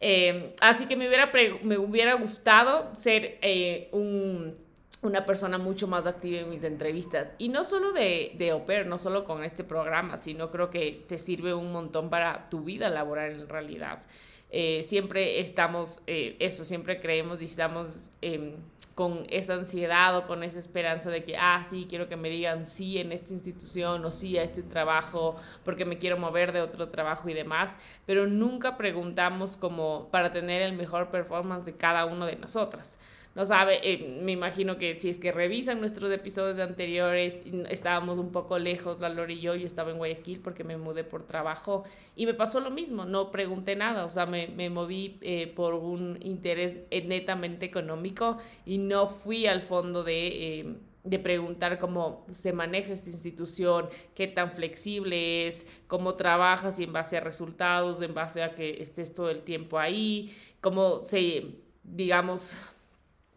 Eh, 0.00 0.54
así 0.60 0.86
que 0.86 0.96
me 0.96 1.08
hubiera, 1.08 1.30
me 1.62 1.78
hubiera 1.78 2.14
gustado 2.14 2.94
ser 2.94 3.38
eh, 3.40 3.88
un, 3.92 4.56
una 5.02 5.24
persona 5.26 5.58
mucho 5.58 5.86
más 5.86 6.06
activa 6.06 6.40
en 6.40 6.50
mis 6.50 6.64
entrevistas. 6.64 7.28
Y 7.38 7.48
no 7.48 7.64
solo 7.64 7.92
de, 7.92 8.32
de 8.36 8.84
no 8.84 8.98
solo 8.98 9.24
con 9.24 9.44
este 9.44 9.64
programa, 9.64 10.16
sino 10.16 10.50
creo 10.50 10.70
que 10.70 11.04
te 11.06 11.18
sirve 11.18 11.54
un 11.54 11.72
montón 11.72 12.10
para 12.10 12.48
tu 12.48 12.62
vida 12.62 12.88
laboral 12.88 13.32
en 13.32 13.48
realidad. 13.48 14.02
Eh, 14.50 14.82
siempre 14.84 15.40
estamos, 15.40 16.00
eso, 16.06 16.64
siempre 16.64 17.00
creemos 17.00 17.42
y 17.42 17.46
estamos 17.46 18.10
em, 18.22 18.54
con 18.94 19.26
esa 19.28 19.52
ansiedad 19.54 20.16
o 20.16 20.26
con 20.26 20.42
esa 20.42 20.58
esperanza 20.58 21.10
de 21.10 21.22
que, 21.22 21.36
ah, 21.36 21.62
sí, 21.68 21.86
quiero 21.86 22.08
que 22.08 22.16
me 22.16 22.30
digan 22.30 22.66
sí 22.66 22.96
en 22.96 23.12
esta 23.12 23.34
institución 23.34 24.02
o 24.04 24.10
sí 24.10 24.38
a 24.38 24.42
este 24.42 24.62
trabajo 24.62 25.36
porque 25.64 25.84
me 25.84 25.98
quiero 25.98 26.16
mover 26.16 26.52
de 26.52 26.62
otro 26.62 26.88
trabajo 26.88 27.28
y 27.28 27.34
demás, 27.34 27.76
pero 28.06 28.26
nunca 28.26 28.78
preguntamos 28.78 29.56
como 29.58 30.08
para 30.10 30.32
tener 30.32 30.62
el 30.62 30.72
mejor 30.72 31.10
performance 31.10 31.66
de 31.66 31.76
cada 31.76 32.06
uno 32.06 32.24
de 32.24 32.36
nosotras 32.36 32.98
no 33.36 33.44
sabe, 33.44 33.80
eh, 33.82 34.18
me 34.22 34.32
imagino 34.32 34.78
que 34.78 34.98
si 34.98 35.10
es 35.10 35.18
que 35.18 35.30
revisan 35.30 35.78
nuestros 35.78 36.10
episodios 36.10 36.58
anteriores, 36.58 37.42
estábamos 37.68 38.18
un 38.18 38.32
poco 38.32 38.58
lejos, 38.58 38.98
la 38.98 39.10
Lori 39.10 39.34
y 39.34 39.40
yo, 39.40 39.54
yo 39.54 39.66
estaba 39.66 39.90
en 39.90 39.98
Guayaquil 39.98 40.40
porque 40.40 40.64
me 40.64 40.78
mudé 40.78 41.04
por 41.04 41.26
trabajo 41.26 41.84
y 42.14 42.24
me 42.24 42.32
pasó 42.32 42.60
lo 42.60 42.70
mismo, 42.70 43.04
no 43.04 43.30
pregunté 43.30 43.76
nada, 43.76 44.06
o 44.06 44.08
sea, 44.08 44.24
me, 44.24 44.48
me 44.48 44.70
moví 44.70 45.18
eh, 45.20 45.52
por 45.54 45.74
un 45.74 46.18
interés 46.22 46.80
netamente 46.90 47.66
económico 47.66 48.38
y 48.64 48.78
no 48.78 49.06
fui 49.06 49.46
al 49.46 49.60
fondo 49.60 50.02
de... 50.02 50.26
Eh, 50.28 50.76
de 51.04 51.20
preguntar 51.20 51.78
cómo 51.78 52.26
se 52.32 52.52
maneja 52.52 52.92
esta 52.92 53.10
institución, 53.10 53.88
qué 54.16 54.26
tan 54.26 54.50
flexible 54.50 55.46
es, 55.46 55.68
cómo 55.86 56.16
trabajas 56.16 56.80
y 56.80 56.82
en 56.82 56.92
base 56.92 57.16
a 57.16 57.20
resultados, 57.20 58.02
en 58.02 58.12
base 58.12 58.42
a 58.42 58.56
que 58.56 58.82
estés 58.82 59.14
todo 59.14 59.30
el 59.30 59.42
tiempo 59.42 59.78
ahí, 59.78 60.34
cómo 60.60 61.04
se, 61.04 61.60
digamos, 61.84 62.60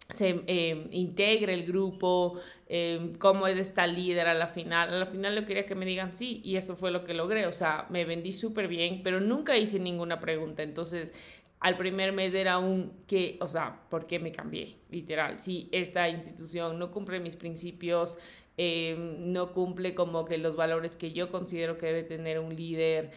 se 0.09 0.43
eh, 0.47 0.87
integre 0.91 1.53
el 1.53 1.65
grupo, 1.65 2.39
eh, 2.67 3.13
cómo 3.19 3.45
es 3.45 3.57
esta 3.57 3.85
líder 3.85 4.27
a 4.27 4.33
la 4.33 4.47
final. 4.47 4.89
A 4.89 4.97
la 4.97 5.05
final 5.05 5.35
yo 5.35 5.45
quería 5.45 5.65
que 5.65 5.75
me 5.75 5.85
digan 5.85 6.15
sí 6.15 6.41
y 6.43 6.55
eso 6.55 6.75
fue 6.75 6.91
lo 6.91 7.03
que 7.03 7.13
logré. 7.13 7.45
O 7.45 7.51
sea, 7.51 7.85
me 7.89 8.05
vendí 8.05 8.33
súper 8.33 8.67
bien, 8.67 9.01
pero 9.03 9.19
nunca 9.19 9.55
hice 9.57 9.79
ninguna 9.79 10.19
pregunta. 10.19 10.63
Entonces, 10.63 11.13
al 11.59 11.77
primer 11.77 12.11
mes 12.11 12.33
era 12.33 12.57
un 12.57 13.03
que, 13.05 13.37
o 13.41 13.47
sea, 13.47 13.81
¿por 13.89 14.07
qué 14.07 14.19
me 14.19 14.31
cambié? 14.31 14.77
Literal, 14.89 15.39
si 15.39 15.69
esta 15.71 16.09
institución 16.09 16.79
no 16.79 16.89
cumple 16.91 17.19
mis 17.19 17.35
principios, 17.35 18.17
eh, 18.57 18.95
no 19.19 19.53
cumple 19.53 19.93
como 19.93 20.25
que 20.25 20.37
los 20.37 20.55
valores 20.55 20.95
que 20.95 21.11
yo 21.11 21.29
considero 21.29 21.77
que 21.77 21.85
debe 21.87 22.03
tener 22.03 22.39
un 22.39 22.55
líder, 22.55 23.11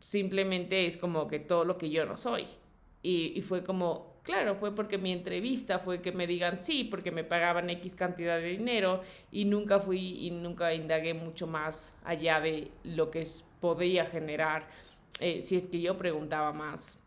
simplemente 0.00 0.86
es 0.86 0.96
como 0.96 1.26
que 1.26 1.40
todo 1.40 1.64
lo 1.64 1.78
que 1.78 1.90
yo 1.90 2.06
no 2.06 2.16
soy. 2.16 2.46
Y, 3.02 3.32
y 3.36 3.40
fue 3.42 3.64
como, 3.64 4.15
Claro, 4.26 4.56
fue 4.56 4.74
porque 4.74 4.98
mi 4.98 5.12
entrevista 5.12 5.78
fue 5.78 6.02
que 6.02 6.10
me 6.10 6.26
digan 6.26 6.58
sí, 6.58 6.82
porque 6.82 7.12
me 7.12 7.22
pagaban 7.22 7.70
X 7.70 7.94
cantidad 7.94 8.38
de 8.38 8.48
dinero 8.48 9.00
y 9.30 9.44
nunca 9.44 9.78
fui 9.78 10.26
y 10.26 10.32
nunca 10.32 10.74
indagué 10.74 11.14
mucho 11.14 11.46
más 11.46 11.94
allá 12.04 12.40
de 12.40 12.72
lo 12.82 13.08
que 13.12 13.24
podía 13.60 14.04
generar 14.06 14.66
eh, 15.20 15.40
si 15.40 15.54
es 15.54 15.68
que 15.68 15.80
yo 15.80 15.96
preguntaba 15.96 16.52
más 16.52 17.00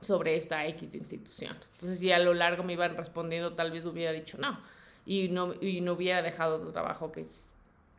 sobre 0.00 0.36
esta 0.36 0.66
X 0.68 0.94
institución. 0.94 1.54
Entonces, 1.72 1.98
si 1.98 2.12
a 2.12 2.18
lo 2.18 2.32
largo 2.32 2.64
me 2.64 2.72
iban 2.72 2.96
respondiendo, 2.96 3.52
tal 3.52 3.70
vez 3.70 3.84
hubiera 3.84 4.12
dicho 4.12 4.38
no 4.38 4.58
y 5.04 5.28
no, 5.28 5.52
y 5.60 5.82
no 5.82 5.92
hubiera 5.92 6.22
dejado 6.22 6.56
otro 6.56 6.72
trabajo 6.72 7.12
que 7.12 7.26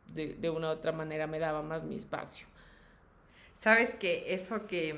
de, 0.08 0.34
de 0.34 0.50
una 0.50 0.70
u 0.70 0.72
otra 0.72 0.92
manera 0.92 1.28
me 1.28 1.38
daba 1.38 1.62
más 1.62 1.84
mi 1.84 1.98
espacio. 1.98 2.48
Sabes 3.62 3.94
que 3.94 4.34
eso 4.34 4.66
que 4.66 4.96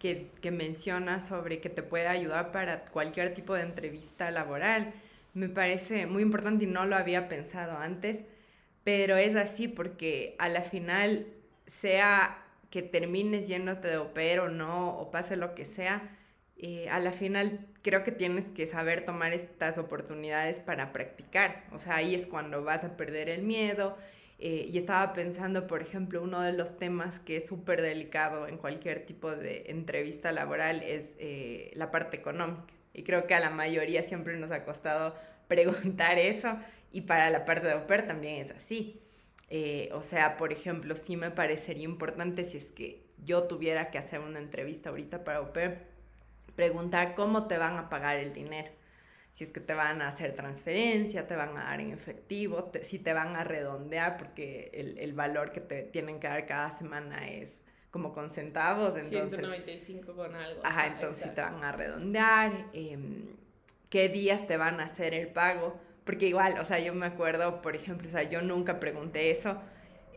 que, 0.00 0.30
que 0.40 0.50
menciona 0.50 1.20
sobre 1.20 1.60
que 1.60 1.68
te 1.70 1.82
puede 1.84 2.08
ayudar 2.08 2.50
para 2.52 2.84
cualquier 2.86 3.34
tipo 3.34 3.54
de 3.54 3.62
entrevista 3.62 4.30
laboral. 4.32 4.92
Me 5.34 5.48
parece 5.48 6.06
muy 6.06 6.22
importante 6.22 6.64
y 6.64 6.66
no 6.66 6.86
lo 6.86 6.96
había 6.96 7.28
pensado 7.28 7.78
antes, 7.78 8.24
pero 8.82 9.16
es 9.16 9.36
así 9.36 9.68
porque 9.68 10.34
a 10.38 10.48
la 10.48 10.62
final, 10.62 11.28
sea 11.66 12.42
que 12.70 12.82
termines 12.82 13.48
yéndote 13.48 13.88
de 13.88 13.98
oper 13.98 14.40
o 14.40 14.48
no, 14.48 14.98
o 14.98 15.10
pase 15.10 15.36
lo 15.36 15.54
que 15.54 15.66
sea, 15.66 16.16
eh, 16.56 16.88
a 16.90 17.00
la 17.00 17.12
final 17.12 17.66
creo 17.82 18.04
que 18.04 18.12
tienes 18.12 18.46
que 18.50 18.66
saber 18.66 19.04
tomar 19.04 19.32
estas 19.32 19.78
oportunidades 19.78 20.60
para 20.60 20.92
practicar. 20.92 21.64
O 21.72 21.78
sea, 21.78 21.96
ahí 21.96 22.14
es 22.14 22.26
cuando 22.26 22.62
vas 22.64 22.84
a 22.84 22.96
perder 22.96 23.28
el 23.28 23.42
miedo 23.42 23.96
eh, 24.42 24.70
y 24.72 24.78
estaba 24.78 25.12
pensando, 25.12 25.66
por 25.66 25.82
ejemplo, 25.82 26.22
uno 26.22 26.40
de 26.40 26.54
los 26.54 26.78
temas 26.78 27.18
que 27.20 27.36
es 27.36 27.46
súper 27.46 27.82
delicado 27.82 28.48
en 28.48 28.56
cualquier 28.56 29.04
tipo 29.04 29.30
de 29.30 29.64
entrevista 29.66 30.32
laboral 30.32 30.82
es 30.82 31.14
eh, 31.18 31.70
la 31.74 31.90
parte 31.90 32.16
económica. 32.16 32.72
Y 32.94 33.02
creo 33.02 33.26
que 33.26 33.34
a 33.34 33.40
la 33.40 33.50
mayoría 33.50 34.02
siempre 34.02 34.38
nos 34.38 34.50
ha 34.50 34.64
costado 34.64 35.14
preguntar 35.48 36.18
eso 36.18 36.56
y 36.90 37.02
para 37.02 37.28
la 37.28 37.44
parte 37.44 37.68
de 37.68 37.74
OPER 37.74 38.06
también 38.06 38.46
es 38.46 38.56
así. 38.56 39.02
Eh, 39.50 39.90
o 39.92 40.02
sea, 40.02 40.38
por 40.38 40.52
ejemplo, 40.54 40.96
sí 40.96 41.18
me 41.18 41.30
parecería 41.30 41.84
importante 41.84 42.48
si 42.48 42.58
es 42.58 42.66
que 42.72 43.04
yo 43.22 43.42
tuviera 43.42 43.90
que 43.90 43.98
hacer 43.98 44.20
una 44.20 44.38
entrevista 44.38 44.88
ahorita 44.88 45.22
para 45.22 45.42
OPER, 45.42 45.86
preguntar 46.56 47.14
cómo 47.14 47.46
te 47.46 47.58
van 47.58 47.76
a 47.76 47.90
pagar 47.90 48.16
el 48.16 48.32
dinero 48.32 48.70
si 49.34 49.44
es 49.44 49.52
que 49.52 49.60
te 49.60 49.74
van 49.74 50.02
a 50.02 50.08
hacer 50.08 50.34
transferencia, 50.34 51.26
te 51.26 51.36
van 51.36 51.56
a 51.56 51.64
dar 51.64 51.80
en 51.80 51.92
efectivo, 51.92 52.70
si 52.82 52.98
te 52.98 53.12
van 53.12 53.36
a 53.36 53.44
redondear, 53.44 54.16
porque 54.18 54.70
el, 54.74 54.98
el, 54.98 55.12
valor 55.12 55.52
que 55.52 55.60
te 55.60 55.82
tienen 55.82 56.20
que 56.20 56.28
dar 56.28 56.46
cada 56.46 56.70
semana 56.72 57.28
es 57.28 57.62
como 57.90 58.12
con 58.12 58.30
centavos. 58.30 58.88
Entonces, 58.88 59.10
195 59.10 60.14
con 60.14 60.34
algo. 60.34 60.60
Ajá, 60.64 60.86
entonces 60.88 61.24
si 61.24 61.34
te 61.34 61.40
van 61.40 61.62
a 61.64 61.72
redondear, 61.72 62.52
em, 62.72 63.28
qué 63.88 64.08
días 64.08 64.46
te 64.46 64.56
van 64.56 64.80
a 64.80 64.84
hacer 64.84 65.14
el 65.14 65.28
pago, 65.28 65.78
porque 66.04 66.28
igual, 66.28 66.58
o 66.58 66.64
sea, 66.64 66.78
yo 66.78 66.94
me 66.94 67.06
acuerdo, 67.06 67.62
por 67.62 67.76
ejemplo, 67.76 68.08
o 68.08 68.10
sea, 68.10 68.22
yo 68.22 68.42
nunca 68.42 68.80
pregunté 68.80 69.30
eso, 69.30 69.60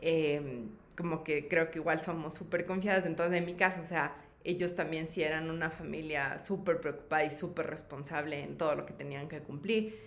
em, 0.01 0.69
como 0.97 1.23
que 1.23 1.47
creo 1.47 1.71
que 1.71 1.79
igual 1.79 1.99
somos 1.99 2.35
súper 2.35 2.65
confiadas, 2.65 3.05
entonces 3.05 3.37
en 3.37 3.45
mi 3.45 3.55
caso, 3.55 3.81
o 3.81 3.85
sea, 3.85 4.15
ellos 4.43 4.75
también 4.75 5.07
sí 5.07 5.23
eran 5.23 5.49
una 5.49 5.69
familia 5.69 6.37
súper 6.39 6.81
preocupada 6.81 7.23
y 7.23 7.31
súper 7.31 7.67
responsable 7.67 8.41
en 8.41 8.57
todo 8.57 8.75
lo 8.75 8.85
que 8.85 8.93
tenían 8.93 9.29
que 9.29 9.39
cumplir, 9.39 9.97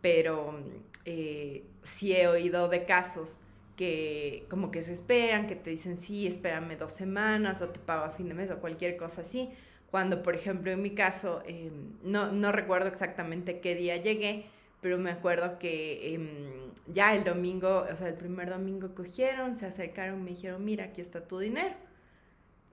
pero 0.00 0.60
eh, 1.04 1.64
sí 1.82 2.12
he 2.12 2.26
oído 2.26 2.68
de 2.68 2.84
casos 2.84 3.40
que 3.76 4.46
como 4.50 4.70
que 4.70 4.82
se 4.82 4.92
esperan, 4.92 5.46
que 5.46 5.56
te 5.56 5.70
dicen, 5.70 5.98
sí, 5.98 6.26
espérame 6.26 6.76
dos 6.76 6.92
semanas 6.92 7.62
o 7.62 7.68
te 7.68 7.80
pago 7.80 8.04
a 8.04 8.10
fin 8.10 8.28
de 8.28 8.34
mes 8.34 8.50
o 8.50 8.60
cualquier 8.60 8.96
cosa 8.96 9.22
así, 9.22 9.50
cuando 9.90 10.22
por 10.22 10.34
ejemplo 10.34 10.70
en 10.72 10.82
mi 10.82 10.90
caso, 10.90 11.42
eh, 11.46 11.70
no, 12.02 12.32
no 12.32 12.52
recuerdo 12.52 12.88
exactamente 12.88 13.60
qué 13.60 13.74
día 13.74 13.96
llegué, 13.96 14.46
pero 14.80 14.98
me 14.98 15.10
acuerdo 15.10 15.58
que 15.58 16.14
em, 16.14 16.72
ya 16.92 17.14
el 17.14 17.24
domingo, 17.24 17.86
o 17.90 17.96
sea, 17.96 18.08
el 18.08 18.14
primer 18.14 18.50
domingo 18.50 18.94
cogieron, 18.94 19.56
se 19.56 19.66
acercaron, 19.66 20.22
me 20.22 20.30
dijeron, 20.32 20.64
mira, 20.64 20.86
aquí 20.86 21.00
está 21.00 21.26
tu 21.26 21.38
dinero 21.38 21.74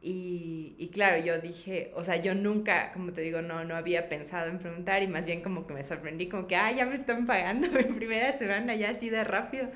y, 0.04 0.74
y, 0.80 0.90
claro, 0.90 1.24
yo 1.24 1.40
dije, 1.40 1.92
o 1.96 2.04
sea, 2.04 2.16
yo 2.16 2.34
nunca, 2.34 2.92
como 2.92 3.14
te 3.14 3.22
digo, 3.22 3.44
no, 3.44 3.64
no 3.66 3.76
había 3.76 4.10
pensado 4.10 4.50
en 4.50 4.58
preguntar 4.58 5.04
y 5.04 5.08
más 5.08 5.28
bien 5.28 5.44
como 5.44 5.68
que 5.68 5.76
me 5.76 5.84
sorprendí, 5.84 6.28
como 6.28 6.48
que, 6.48 6.56
ah, 6.56 6.72
ya 6.72 6.88
me 6.88 6.96
están 6.96 7.28
pagando 7.28 7.70
mi 7.72 7.84
primera 7.84 8.36
semana, 8.40 8.74
ya 8.76 8.90
así 8.92 9.12
de 9.12 9.24
rápido. 9.24 9.70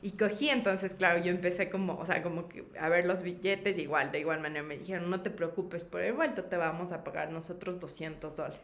Y 0.00 0.12
cogí, 0.12 0.48
entonces, 0.48 0.94
claro, 0.94 1.22
yo 1.22 1.30
empecé 1.30 1.68
como, 1.68 1.98
o 1.98 2.06
sea, 2.06 2.22
como 2.22 2.48
que 2.48 2.64
a 2.80 2.88
ver 2.88 3.04
los 3.04 3.22
billetes, 3.22 3.76
igual, 3.78 4.12
de 4.12 4.20
igual 4.20 4.40
manera 4.40 4.62
me 4.62 4.78
dijeron, 4.78 5.10
no 5.10 5.20
te 5.22 5.30
preocupes 5.30 5.84
por 5.84 6.00
el 6.00 6.14
vuelto, 6.14 6.44
te 6.44 6.56
vamos 6.56 6.92
a 6.92 7.04
pagar 7.04 7.30
nosotros 7.30 7.78
200 7.78 8.34
dólares 8.34 8.60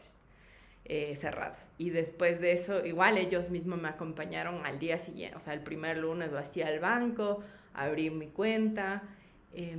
eh, 0.85 1.15
cerrados. 1.15 1.59
Y 1.77 1.91
después 1.91 2.41
de 2.41 2.53
eso, 2.53 2.83
igual 2.85 3.19
ellos 3.19 3.51
mismos 3.51 3.79
me 3.79 3.89
acompañaron 3.89 4.65
al 4.65 4.79
día 4.79 4.97
siguiente, 4.97 5.37
o 5.37 5.39
sea, 5.39 5.53
el 5.53 5.61
primer 5.61 5.97
lunes 5.97 6.31
lo 6.31 6.39
hacía 6.39 6.67
al 6.67 6.79
banco, 6.79 7.43
abrí 7.73 8.09
mi 8.09 8.27
cuenta. 8.27 9.03
Eh, 9.53 9.77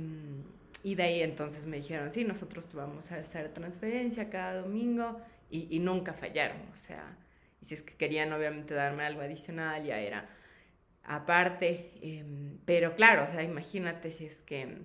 Y 0.85 0.93
de 0.93 1.01
ahí 1.01 1.23
entonces 1.23 1.65
me 1.65 1.77
dijeron, 1.77 2.11
sí, 2.11 2.23
nosotros 2.23 2.69
te 2.69 2.77
vamos 2.77 3.11
a 3.11 3.15
hacer 3.15 3.51
transferencia 3.55 4.29
cada 4.29 4.61
domingo 4.61 5.19
y, 5.49 5.79
nunca 5.79 6.13
fallaron. 6.13 6.59
O 6.75 6.77
sea, 6.77 7.17
y 7.59 7.65
si 7.65 7.73
es 7.73 7.81
que 7.81 7.95
querían 7.95 8.31
obviamente 8.31 8.75
darme 8.75 9.03
algo 9.03 9.21
adicional, 9.21 9.83
ya 9.83 9.99
era 9.99 10.29
aparte. 11.03 11.91
Em, 12.03 12.59
pero 12.65 12.95
claro, 12.95 13.23
o 13.23 13.27
sea, 13.27 13.41
imagínate 13.41 14.11
si 14.11 14.27
es 14.27 14.43
que... 14.43 14.77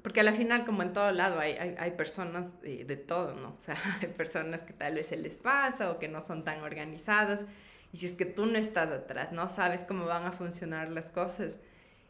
Porque 0.00 0.20
al 0.20 0.32
final, 0.36 0.64
como 0.64 0.84
en 0.84 0.92
todo 0.92 1.10
lado, 1.10 1.40
hay, 1.40 1.54
hay, 1.54 1.74
hay 1.76 1.90
personas 1.90 2.62
de, 2.62 2.84
de, 2.84 2.96
todo, 2.96 3.34
¿no? 3.34 3.56
O 3.58 3.62
sea, 3.62 3.76
hay 4.00 4.06
personas 4.06 4.62
que 4.62 4.74
tal 4.74 4.94
vez 4.94 5.08
se 5.08 5.16
les 5.16 5.34
pasa 5.34 5.90
o 5.90 5.98
que 5.98 6.06
no 6.06 6.20
son 6.20 6.44
tan 6.44 6.60
organizadas. 6.62 7.40
Y 7.92 7.96
si 7.96 8.06
es 8.06 8.12
que 8.12 8.26
tú 8.26 8.46
no 8.46 8.58
estás 8.58 8.92
atrás, 8.92 9.32
no 9.32 9.48
sabes 9.48 9.80
cómo 9.80 10.06
van 10.06 10.24
a 10.24 10.30
funcionar 10.30 10.88
las 10.92 11.10
cosas, 11.10 11.54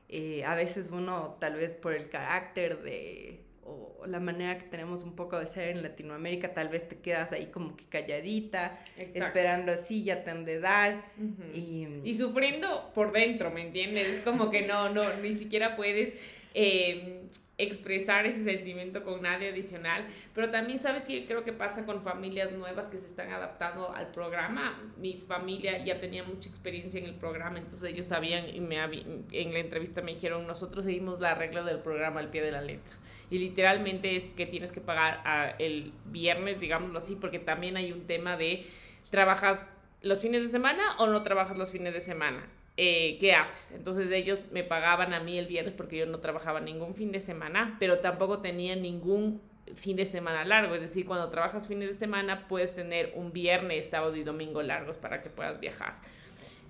eh, 0.09 0.45
a 0.45 0.55
veces 0.55 0.91
uno, 0.91 1.37
tal 1.41 1.57
vez 1.57 1.75
por 1.75 1.93
el 1.93 2.09
carácter 2.09 2.83
de, 2.83 3.41
o 3.65 4.05
la 4.07 4.21
manera 4.21 4.59
que 4.59 4.65
tenemos 4.67 5.03
un 5.03 5.17
poco 5.17 5.39
de 5.39 5.47
ser 5.47 5.69
en 5.69 5.83
Latinoamérica, 5.83 6.55
tal 6.55 6.69
vez 6.69 6.89
te 6.89 6.97
quedas 6.97 7.33
ahí 7.33 7.47
como 7.47 7.77
que 7.77 7.85
calladita, 7.87 8.79
esperando 8.97 9.73
así, 9.73 10.05
ya 10.05 10.23
te 10.23 10.31
han 10.31 10.45
de 10.45 10.61
dar. 10.61 11.05
y... 11.53 11.89
y... 12.05 12.15
sufriendo 12.15 12.93
por 12.95 13.13
dentro, 13.13 13.51
¿me 13.51 13.63
entiendes? 13.63 14.09
Es 14.09 14.21
como 14.21 14.51
que 14.51 14.63
no, 14.63 14.91
no, 14.91 15.15
ni 15.15 15.33
siquiera 15.33 15.75
puedes 15.75 16.17
eh, 16.59 17.29
expresar 17.59 18.25
ese 18.25 18.43
sentimiento 18.43 19.05
con 19.05 19.21
nadie 19.21 19.51
adicional, 19.51 20.07
pero 20.35 20.51
también 20.51 20.79
sabes 20.79 21.05
que 21.05 21.27
creo 21.27 21.45
que 21.45 21.53
pasa 21.53 21.85
con 21.85 22.03
familias 22.03 22.51
nuevas 22.53 22.89
que 22.89 22.97
se 22.97 23.05
están 23.05 23.31
adaptando 23.31 23.95
al 23.95 24.11
programa. 24.11 24.83
Mi 24.97 25.19
familia 25.19 25.85
ya 25.85 26.01
tenía 26.01 26.25
mucha 26.25 26.49
experiencia 26.49 26.99
en 26.99 27.05
el 27.05 27.15
programa, 27.15 27.59
entonces 27.59 27.91
ellos 27.91 28.07
sabían 28.07 28.49
y 28.49 28.63
me 28.63 28.77
en 28.77 29.53
la 29.53 29.59
entrevista 29.59 30.01
me 30.01 30.15
dijeron, 30.15 30.47
nosotros 30.47 30.87
seguimos 30.87 31.21
la 31.21 31.35
regla 31.35 31.63
del 31.63 31.81
programa 31.81 32.21
al 32.21 32.31
pie 32.31 32.41
de 32.41 32.53
la 32.53 32.63
letra. 32.63 32.97
Y 33.29 33.39
literalmente 33.39 34.17
es 34.17 34.33
que 34.33 34.47
tienes 34.47 34.73
que 34.73 34.81
pagar 34.81 35.21
a 35.27 35.57
el 35.59 35.93
viernes, 36.07 36.59
digámoslo 36.59 36.97
así, 36.97 37.17
porque 37.17 37.39
también 37.39 37.77
hay 37.77 37.93
un 37.93 38.07
tema 38.07 38.39
de 38.39 38.65
trabajas 39.11 39.69
los 40.01 40.21
fines 40.21 40.41
de 40.41 40.49
semana 40.49 40.97
o 40.99 41.07
no 41.07 41.23
trabajas 41.23 41.59
los 41.59 41.71
fines 41.71 41.93
de 41.93 42.01
semana. 42.01 42.49
Eh, 42.77 43.17
¿qué 43.19 43.33
haces? 43.33 43.73
Entonces 43.77 44.11
ellos 44.11 44.41
me 44.53 44.63
pagaban 44.63 45.15
a 45.15 45.21
mí 45.21 45.39
el 45.39 45.47
viernes 45.47 45.73
porque 45.73 45.97
yo 45.97 46.07
no 46.07 46.21
trabajaba 46.21 46.61
ningún 46.61 46.95
fin 46.95 47.11
de 47.11 47.21
semana, 47.21 47.77
pero 47.81 48.01
tampoco 48.01 48.41
tenía 48.41 48.77
ningún 48.77 49.41
fin 49.75 49.97
de 49.97 50.07
semana 50.07 50.45
largo. 50.45 50.75
Es 50.75 50.81
decir, 50.81 51.07
cuando 51.07 51.29
trabajas 51.31 51.67
fines 51.67 51.89
de 51.89 51.95
semana 51.95 52.47
puedes 52.49 52.75
tener 52.75 53.13
un 53.15 53.33
viernes, 53.33 53.89
sábado 53.89 54.15
y 54.17 54.25
domingo 54.25 54.63
largos 54.63 54.97
para 54.97 55.23
que 55.23 55.31
puedas 55.31 55.59
viajar. 55.59 55.97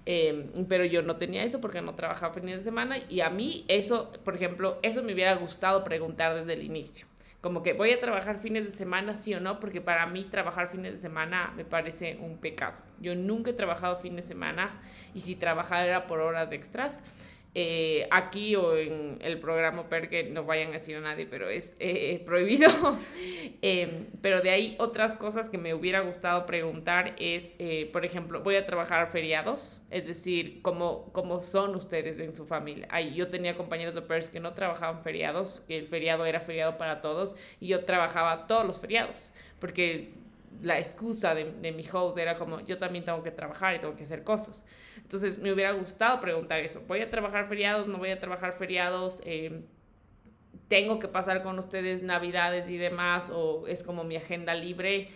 Em, 0.06 0.66
pero 0.68 0.84
yo 0.84 1.02
no 1.02 1.16
tenía 1.16 1.42
eso 1.42 1.60
porque 1.60 1.82
no 1.82 1.96
trabajaba 1.96 2.32
fines 2.32 2.58
de 2.58 2.62
semana 2.62 2.98
y 3.08 3.20
a 3.20 3.30
mí 3.30 3.64
eso, 3.66 4.12
por 4.24 4.36
ejemplo, 4.36 4.78
eso 4.82 5.02
me 5.02 5.12
hubiera 5.12 5.34
gustado 5.34 5.82
preguntar 5.82 6.36
desde 6.36 6.52
el 6.52 6.62
inicio. 6.62 7.06
Como 7.40 7.62
que 7.62 7.74
voy 7.74 7.92
a 7.92 8.00
trabajar 8.00 8.38
fines 8.38 8.64
de 8.64 8.70
semana, 8.70 9.14
sí 9.14 9.34
o 9.34 9.40
no, 9.40 9.60
porque 9.60 9.80
para 9.80 10.06
mí 10.06 10.24
trabajar 10.24 10.68
fines 10.68 10.92
de 10.92 10.98
semana 10.98 11.52
me 11.56 11.64
parece 11.64 12.18
un 12.20 12.38
pecado. 12.38 12.74
Yo 13.00 13.14
nunca 13.14 13.50
he 13.50 13.54
trabajado 13.54 13.98
fin 13.98 14.16
de 14.16 14.22
semana 14.22 14.80
y 15.14 15.20
si 15.20 15.36
trabajaba 15.36 15.84
era 15.84 16.06
por 16.06 16.20
horas 16.20 16.50
extras. 16.52 17.02
Eh, 17.58 18.06
aquí 18.10 18.54
o 18.54 18.76
en 18.76 19.16
el 19.22 19.40
programa 19.40 19.88
PER, 19.88 20.10
que 20.10 20.24
no 20.24 20.44
vayan 20.44 20.68
a 20.68 20.72
decir 20.72 20.94
a 20.94 21.00
nadie, 21.00 21.24
pero 21.24 21.48
es 21.48 21.74
eh, 21.80 22.22
prohibido. 22.26 22.68
Em, 23.62 24.08
pero 24.20 24.42
de 24.42 24.50
ahí 24.50 24.76
otras 24.78 25.14
cosas 25.14 25.48
que 25.48 25.56
me 25.56 25.72
hubiera 25.72 26.00
gustado 26.00 26.44
preguntar 26.44 27.16
es, 27.18 27.56
eh, 27.58 27.88
por 27.94 28.04
ejemplo, 28.04 28.42
voy 28.42 28.56
a 28.56 28.66
trabajar 28.66 29.10
feriados, 29.10 29.80
es 29.90 30.06
decir, 30.06 30.60
¿cómo, 30.60 31.10
cómo 31.12 31.40
son 31.40 31.74
ustedes 31.74 32.18
en 32.18 32.36
su 32.36 32.44
familia? 32.44 32.86
Ay, 32.90 33.14
yo 33.14 33.28
tenía 33.28 33.56
compañeros 33.56 33.94
de 33.94 34.02
PERS 34.02 34.28
que 34.28 34.38
no 34.38 34.52
trabajaban 34.52 35.02
feriados, 35.02 35.62
que 35.66 35.78
el 35.78 35.86
feriado 35.86 36.26
era 36.26 36.40
feriado 36.40 36.76
para 36.76 37.00
todos, 37.00 37.36
y 37.58 37.68
yo 37.68 37.86
trabajaba 37.86 38.46
todos 38.46 38.66
los 38.66 38.78
feriados, 38.78 39.32
porque 39.58 40.10
la 40.62 40.78
excusa 40.78 41.34
de, 41.34 41.52
de, 41.52 41.72
mi 41.72 41.84
host 41.90 42.18
era 42.18 42.36
como, 42.36 42.60
yo 42.60 42.78
también 42.78 43.04
tengo 43.04 43.22
que 43.22 43.30
trabajar 43.30 43.74
y 43.74 43.78
tengo 43.78 43.96
que 43.96 44.04
hacer 44.04 44.22
cosas. 44.24 44.64
Entonces 44.96 45.38
me 45.38 45.52
hubiera 45.52 45.72
gustado 45.72 46.20
preguntar 46.20 46.60
eso, 46.60 46.82
¿voy 46.86 47.00
a 47.00 47.10
trabajar 47.10 47.46
feriados? 47.46 47.88
¿No 47.88 47.98
voy 47.98 48.10
a 48.10 48.18
trabajar 48.18 48.52
feriados? 48.52 49.22
Eh, 49.24 49.62
¿Tengo 50.68 50.98
que 50.98 51.08
pasar 51.08 51.42
con 51.42 51.58
ustedes 51.58 52.02
navidades 52.02 52.70
y 52.70 52.76
demás? 52.76 53.30
¿O 53.32 53.66
es 53.68 53.82
como 53.82 54.04
mi 54.04 54.16
agenda 54.16 54.54
libre? 54.54 55.08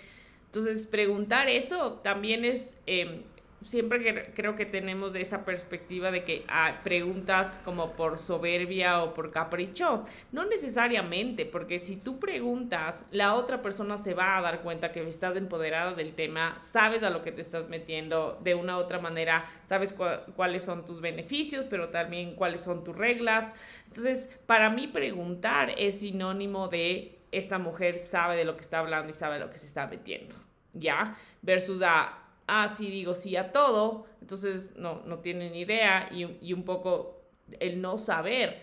Entonces 0.47 0.87
preguntar 0.87 1.49
eso 1.49 1.95
también 2.03 2.45
es... 2.45 2.77
Eh, 2.87 3.25
siempre 3.63 4.03
que, 4.03 4.33
creo 4.35 4.57
que 4.57 4.67
tenemos 4.67 5.15
esa 5.15 5.45
perspectiva 5.45 6.11
de 6.11 6.25
que 6.25 6.45
ah, 6.49 6.81
preguntas 6.83 7.61
como 7.65 7.93
por 7.93 8.19
soberbia 8.19 9.03
o 9.03 9.15
por 9.15 9.31
capricho. 9.31 10.05
No 10.33 10.47
necesariamente, 10.47 11.47
porque 11.47 11.79
si 11.81 11.97
tú 11.97 12.19
preguntas, 12.19 13.07
la 13.11 13.35
otra 13.35 13.63
persona 13.63 13.99
se 13.99 14.15
va 14.15 14.39
a 14.39 14.43
dar 14.43 14.61
cuenta 14.61 14.93
que 14.93 15.07
estás 15.07 15.37
empoderada 15.37 15.95
del 15.95 16.15
tema, 16.15 16.59
sabes 16.59 17.03
a 17.03 17.11
lo 17.11 17.23
que 17.23 17.33
te 17.33 17.41
estás 17.41 17.69
metiendo 17.69 18.39
de 18.43 18.55
una 18.55 18.77
u 18.77 18.81
otra 18.81 18.99
manera, 18.99 19.45
sabes 19.67 19.95
cuáles 20.37 20.65
son 20.65 20.85
tus 20.85 21.01
beneficios, 21.01 21.67
pero 21.67 21.89
también 21.89 22.35
cuáles 22.35 22.63
son 22.63 22.85
tus 22.85 22.97
reglas. 22.97 23.55
Entonces, 23.87 24.37
para 24.47 24.71
mí 24.71 24.87
preguntar 24.87 25.75
es 25.77 26.01
sinónimo 26.01 26.69
de 26.69 27.19
esta 27.33 27.59
mujer 27.59 27.99
sabe 27.99 28.37
de 28.37 28.45
lo 28.45 28.57
que 28.57 28.63
está 28.63 28.81
hablando 28.81 29.11
y 29.11 29.13
sabe 29.13 29.39
lo 29.39 29.51
que 29.51 29.59
se 29.59 29.67
está 29.67 29.87
metiendo. 29.87 30.35
¿Ya? 30.73 31.17
Versus 31.43 31.83
a 31.83 32.20
ah, 32.51 32.75
sí 32.75 32.91
digo 32.91 33.15
sí 33.15 33.37
a 33.37 33.53
todo, 33.53 34.07
entonces 34.21 34.75
no, 34.77 35.03
no 35.07 35.21
tienen 35.21 35.55
idea 35.55 36.09
y, 36.11 36.39
y 36.41 36.53
un 36.53 36.65
poco 36.65 37.21
el 37.59 37.81
no 37.81 37.99
saber, 37.99 38.61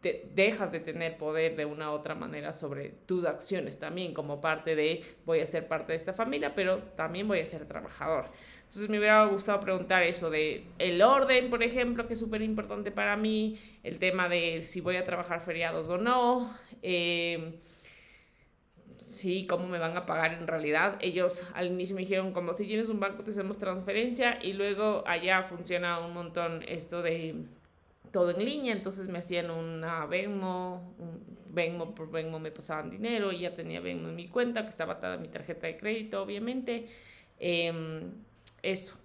te, 0.00 0.28
dejas 0.34 0.70
de 0.70 0.80
tener 0.80 1.16
poder 1.16 1.56
de 1.56 1.64
una 1.64 1.90
u 1.90 1.94
otra 1.94 2.14
manera 2.14 2.52
sobre 2.52 2.90
tus 3.06 3.24
acciones 3.24 3.78
también, 3.78 4.14
como 4.14 4.40
parte 4.40 4.76
de 4.76 5.02
voy 5.24 5.40
a 5.40 5.46
ser 5.46 5.66
parte 5.68 5.92
de 5.92 5.96
esta 5.96 6.12
familia, 6.12 6.54
pero 6.54 6.78
también 6.96 7.28
voy 7.28 7.40
a 7.40 7.46
ser 7.46 7.66
trabajador. 7.66 8.30
Entonces 8.64 8.88
me 8.88 8.98
hubiera 8.98 9.24
gustado 9.26 9.60
preguntar 9.60 10.02
eso 10.02 10.30
de 10.30 10.64
el 10.78 11.00
orden, 11.02 11.48
por 11.48 11.62
ejemplo, 11.62 12.06
que 12.06 12.14
es 12.14 12.18
súper 12.18 12.42
importante 12.42 12.90
para 12.90 13.16
mí, 13.16 13.58
el 13.82 13.98
tema 13.98 14.28
de 14.28 14.62
si 14.62 14.80
voy 14.80 14.96
a 14.96 15.04
trabajar 15.04 15.40
feriados 15.40 15.88
o 15.88 15.98
no. 15.98 16.52
Eh, 16.82 17.58
sí, 19.14 19.46
cómo 19.46 19.66
me 19.66 19.78
van 19.78 19.96
a 19.96 20.06
pagar 20.06 20.34
en 20.34 20.46
realidad. 20.46 20.98
Ellos 21.00 21.46
al 21.54 21.68
inicio 21.68 21.94
me 21.94 22.02
dijeron 22.02 22.32
como 22.32 22.54
si 22.54 22.66
tienes 22.66 22.88
un 22.88 23.00
banco 23.00 23.22
te 23.24 23.30
hacemos 23.30 23.58
transferencia 23.58 24.38
y 24.42 24.52
luego 24.52 25.04
allá 25.06 25.42
funciona 25.42 26.00
un 26.00 26.12
montón 26.12 26.62
esto 26.66 27.02
de 27.02 27.44
todo 28.12 28.30
en 28.30 28.44
línea, 28.44 28.72
entonces 28.72 29.08
me 29.08 29.18
hacían 29.18 29.50
una 29.50 30.06
Venmo, 30.06 30.94
un 30.98 31.24
Venmo 31.48 31.94
por 31.94 32.10
Venmo 32.10 32.38
me 32.38 32.50
pasaban 32.50 32.90
dinero 32.90 33.32
y 33.32 33.40
ya 33.40 33.54
tenía 33.54 33.80
Venmo 33.80 34.08
en 34.08 34.16
mi 34.16 34.28
cuenta 34.28 34.62
que 34.62 34.68
estaba 34.68 34.94
atada 34.94 35.14
a 35.14 35.18
mi 35.18 35.28
tarjeta 35.28 35.66
de 35.66 35.76
crédito, 35.76 36.22
obviamente. 36.22 36.88
Em, 37.38 38.12
eso. 38.62 39.03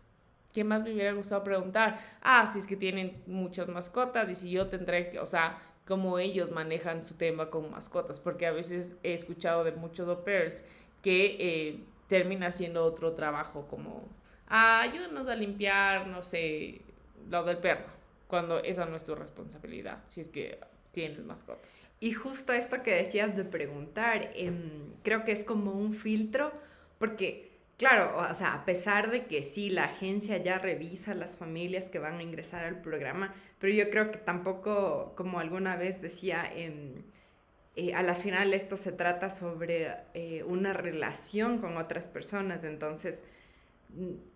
¿Qué 0.54 0.64
más 0.64 0.84
me 0.84 0.94
hubiera 0.94 1.14
gustado 1.14 1.44
preguntar? 1.44 2.00
Ah, 2.22 2.50
si 2.52 2.60
es 2.60 2.68
que 2.68 2.76
tienen 2.76 3.22
muchas 3.28 3.68
mascotas 3.68 4.30
y 4.30 4.36
si 4.36 4.50
yo 4.50 4.68
tendré 4.68 5.10
que, 5.10 5.20
o 5.20 5.26
sea, 5.26 5.60
cómo 5.86 6.20
ellos 6.20 6.52
manejan 6.52 7.04
su 7.04 7.16
tema 7.16 7.50
con 7.50 7.72
mascotas, 7.72 8.20
porque 8.20 8.46
a 8.46 8.52
veces 8.52 8.96
he 9.04 9.14
escuchado 9.14 9.64
de 9.64 9.72
muchos 9.72 10.08
au 10.08 10.24
pairs 10.24 10.64
que 11.02 11.36
eh, 11.40 11.80
termina 12.08 12.52
siendo 12.52 12.84
otro 12.86 13.14
trabajo 13.14 13.68
como, 13.68 14.08
ah, 14.48 14.82
ayúdanos 14.82 15.28
a 15.28 15.36
limpiar, 15.36 16.08
no 16.08 16.22
sé, 16.22 16.82
lo 17.30 17.44
del 17.44 17.58
perro, 17.58 17.90
cuando 18.28 18.60
esa 18.60 18.86
no 18.86 18.96
es 18.96 19.04
tu 19.04 19.16
responsabilidad, 19.16 20.04
si 20.06 20.22
es 20.22 20.28
que 20.28 20.60
tienes 20.92 21.24
mascotas. 21.24 21.90
Y 22.00 22.14
justo 22.14 22.54
esto 22.54 22.84
que 22.84 22.94
decías 22.94 23.36
de 23.36 23.44
preguntar, 23.44 24.32
em, 24.36 24.94
creo 25.04 25.24
que 25.26 25.32
es 25.32 25.44
como 25.44 25.72
un 25.72 25.94
filtro, 25.94 26.52
porque 26.98 27.49
Claro, 27.80 28.18
o 28.30 28.34
sea, 28.34 28.56
a 28.56 28.66
pesar 28.66 29.10
de 29.10 29.26
que 29.28 29.42
sí, 29.42 29.70
la 29.70 29.86
agencia 29.86 30.36
ya 30.38 30.60
revisa 30.60 31.14
las 31.14 31.38
familias 31.38 31.86
que 31.88 31.98
van 31.98 32.20
a 32.20 32.24
ingresar 32.24 32.66
al 32.66 32.82
programa, 32.82 33.34
pero 33.58 33.74
yo 33.74 33.90
creo 33.90 34.12
que 34.12 34.18
tampoco, 34.18 35.14
como 35.16 35.40
alguna 35.40 35.78
vez 35.78 36.02
decía, 36.02 36.52
eh, 36.56 37.94
a 37.96 38.04
la 38.04 38.16
final 38.16 38.54
esto 38.54 38.76
se 38.76 38.92
trata 38.92 39.30
sobre 39.30 39.96
eh, 40.14 40.44
una 40.44 40.74
relación 40.74 41.60
con 41.60 41.78
otras 41.78 42.06
personas, 42.06 42.66
entonces 42.66 43.24